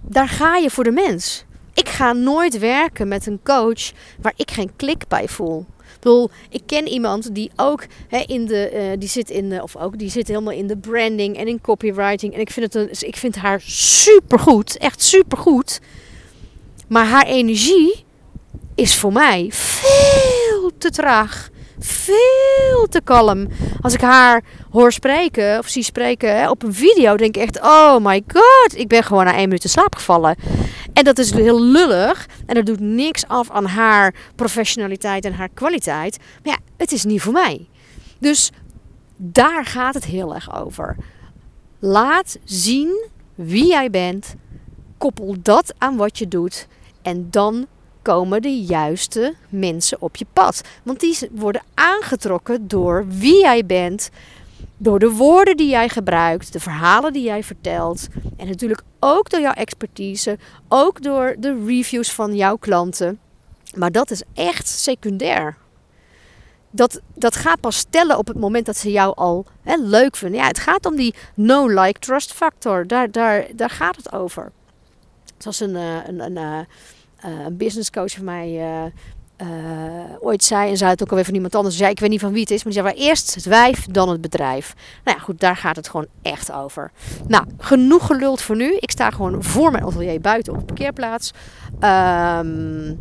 daar 0.01 0.29
ga 0.29 0.57
je 0.57 0.71
voor 0.71 0.85
de 0.85 0.91
mens. 0.91 1.45
Ik 1.75 1.89
ga 1.89 2.13
nooit 2.13 2.59
werken 2.59 3.09
met 3.09 3.27
een 3.27 3.41
coach 3.43 3.93
waar 4.21 4.33
ik 4.37 4.51
geen 4.51 4.77
klik 4.77 5.09
bij 5.09 5.29
voel. 5.29 5.67
Bedoel, 6.01 6.31
ik 6.51 6.63
ken 6.67 6.89
iemand 6.89 7.35
die 7.35 7.51
ook 7.57 7.85
hè, 8.09 8.19
in 8.19 8.47
de, 8.47 8.71
uh, 8.75 8.81
die 8.99 9.09
zit 9.09 9.31
in 9.31 9.49
de, 9.49 9.63
of 9.63 9.77
ook, 9.77 9.99
die 9.99 10.11
zit 10.11 10.29
helemaal 10.29 10.53
in 10.53 10.67
de 10.67 10.77
branding 10.77 11.37
en 11.37 11.49
in 11.49 11.61
copywriting. 11.61 12.35
En 12.35 12.41
ik 12.41 12.51
vind, 12.51 12.73
het 12.73 12.75
een, 12.75 13.09
ik 13.09 13.17
vind 13.17 13.37
haar 13.37 13.61
supergoed, 13.65 14.79
echt 14.79 15.03
supergoed. 15.03 15.81
Maar 16.89 17.07
haar 17.07 17.27
energie 17.27 18.05
is 18.75 18.97
voor 18.97 19.13
mij 19.13 19.49
veel 19.53 20.71
te 20.79 20.91
traag 20.91 21.51
veel 21.79 22.87
te 22.91 23.01
kalm. 23.05 23.49
Als 23.81 23.93
ik 23.93 24.01
haar 24.01 24.43
hoor 24.71 24.93
spreken 24.93 25.59
of 25.59 25.69
zie 25.69 25.83
spreken 25.83 26.37
hè, 26.39 26.51
op 26.51 26.63
een 26.63 26.75
video, 26.75 27.17
denk 27.17 27.37
ik 27.37 27.43
echt: 27.43 27.61
oh 27.61 27.97
my 28.01 28.23
god, 28.27 28.79
ik 28.79 28.89
ben 28.89 29.03
gewoon 29.03 29.25
na 29.25 29.35
één 29.35 29.43
minuut 29.49 29.65
in 29.65 29.71
slaap 29.71 29.95
gevallen. 29.95 30.37
En 30.99 31.05
dat 31.05 31.19
is 31.19 31.31
heel 31.31 31.63
lullig 31.63 32.27
en 32.47 32.55
dat 32.55 32.67
doet 32.67 32.81
niks 32.81 33.27
af 33.27 33.51
aan 33.51 33.65
haar 33.65 34.15
professionaliteit 34.35 35.25
en 35.25 35.33
haar 35.33 35.49
kwaliteit. 35.49 36.19
Maar 36.45 36.53
ja, 36.53 36.59
het 36.77 36.93
is 36.93 37.05
niet 37.05 37.23
voor 37.23 37.33
mij. 37.33 37.69
Dus 38.19 38.51
daar 39.17 39.65
gaat 39.65 39.95
het 39.95 40.05
heel 40.05 40.35
erg 40.35 40.63
over. 40.63 40.97
Laat 41.79 42.39
zien 42.45 43.09
wie 43.35 43.67
jij 43.67 43.91
bent. 43.91 44.35
Koppel 44.99 45.37
dat 45.43 45.75
aan 45.79 45.97
wat 45.97 46.19
je 46.19 46.29
doet. 46.29 46.67
En 47.03 47.31
dan 47.31 47.67
komen 48.03 48.43
de 48.43 48.61
juiste 48.63 49.35
mensen 49.49 50.03
op 50.03 50.17
je 50.17 50.27
pad. 50.33 50.61
Want 50.83 51.01
die 51.01 51.19
worden 51.31 51.63
aangetrokken 51.75 52.69
door 52.69 53.07
wie 53.09 53.41
jij 53.41 53.67
bent, 53.67 54.11
door 54.77 54.99
de 54.99 55.11
woorden 55.11 55.57
die 55.57 55.69
jij 55.69 55.89
gebruikt, 55.89 56.53
de 56.53 56.61
verhalen 56.61 57.13
die 57.13 57.23
jij 57.23 57.43
vertelt. 57.43 58.07
En 58.37 58.47
natuurlijk 58.47 58.83
ook 59.01 59.31
door 59.31 59.41
jouw 59.41 59.53
expertise, 59.53 60.39
ook 60.69 61.03
door 61.03 61.37
de 61.39 61.65
reviews 61.67 62.13
van 62.13 62.37
jouw 62.37 62.57
klanten. 62.57 63.19
Maar 63.77 63.93
dat 63.93 64.11
is 64.11 64.23
echt 64.35 64.69
secundair. 64.69 65.57
dat, 66.71 67.01
dat 67.15 67.37
gaat 67.37 67.61
pas 67.61 67.77
stellen 67.77 68.19
op 68.19 68.27
het 68.27 68.39
moment 68.39 68.67
dat 68.67 68.77
ze 68.77 68.91
jou 68.91 69.15
al 69.17 69.47
hè, 69.63 69.77
leuk 69.77 70.17
vinden. 70.17 70.41
Ja, 70.41 70.47
het 70.47 70.59
gaat 70.59 70.87
om 70.87 70.97
die 70.97 71.15
no-like-trust 71.35 72.33
factor. 72.33 72.87
Daar, 72.87 73.11
daar, 73.11 73.47
daar 73.55 73.71
gaat 73.71 73.97
het 73.97 74.13
over. 74.13 74.53
Zoals 75.39 75.61
een, 75.61 75.75
uh, 75.75 76.07
een, 76.07 76.21
een, 76.21 76.67
uh, 77.25 77.45
een 77.45 77.57
business 77.57 77.91
coach 77.91 78.13
van 78.13 78.25
mij 78.25 78.93
uh, 79.43 79.49
ooit 80.21 80.45
zei, 80.45 80.71
en 80.71 80.77
zei 80.77 80.91
het 80.91 81.03
ook 81.03 81.09
alweer 81.09 81.25
van 81.25 81.35
iemand 81.35 81.55
anders, 81.55 81.77
zei 81.77 81.91
ik 81.91 82.01
weet 82.01 82.11
niet 82.11 82.21
van 82.21 82.33
wie 82.33 82.41
het 82.41 82.51
is, 82.51 82.65
maar 82.65 82.73
die 82.73 82.83
zei 82.83 82.95
maar 82.95 83.05
eerst 83.05 83.35
het 83.35 83.45
wijf, 83.45 83.87
dan 83.91 84.09
het 84.09 84.21
bedrijf. 84.21 84.75
Nou 85.05 85.17
ja, 85.17 85.23
goed, 85.23 85.41
daar 85.41 85.57
gaat 85.57 85.77
het 85.77 85.89
gewoon 85.89 86.07
echt 86.23 86.53
over. 86.53 86.91
Nou, 87.27 87.45
genoeg 87.59 88.07
geluld 88.07 88.43
voor 88.43 88.57
nu. 88.57 88.77
Ik 88.77 88.91
sta 88.91 89.11
gewoon 89.11 89.43
voor 89.43 89.71
mijn 89.71 89.85
atelier 89.85 90.21
buiten 90.21 90.53
op 90.53 90.59
de 90.59 90.65
parkeerplaats. 90.65 91.33
Um, 91.73 93.01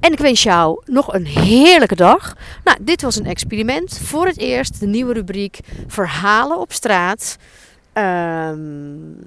en 0.00 0.12
ik 0.12 0.18
wens 0.18 0.42
jou 0.42 0.82
nog 0.84 1.14
een 1.14 1.26
heerlijke 1.26 1.96
dag. 1.96 2.36
Nou, 2.64 2.78
dit 2.80 3.02
was 3.02 3.16
een 3.16 3.26
experiment. 3.26 3.98
Voor 3.98 4.26
het 4.26 4.38
eerst 4.38 4.80
de 4.80 4.86
nieuwe 4.86 5.12
rubriek 5.12 5.58
Verhalen 5.86 6.60
op 6.60 6.72
straat. 6.72 7.36
Um, 7.92 9.18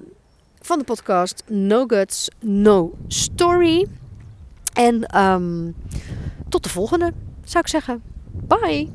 van 0.60 0.78
de 0.78 0.84
podcast 0.84 1.42
No 1.46 1.84
Guts, 1.86 2.28
No 2.40 2.92
Story. 3.08 3.86
En 4.72 5.20
um, 5.20 5.74
tot 6.48 6.62
de 6.62 6.68
volgende, 6.68 7.12
zou 7.44 7.64
ik 7.64 7.70
zeggen. 7.70 8.02
Bye! 8.46 8.88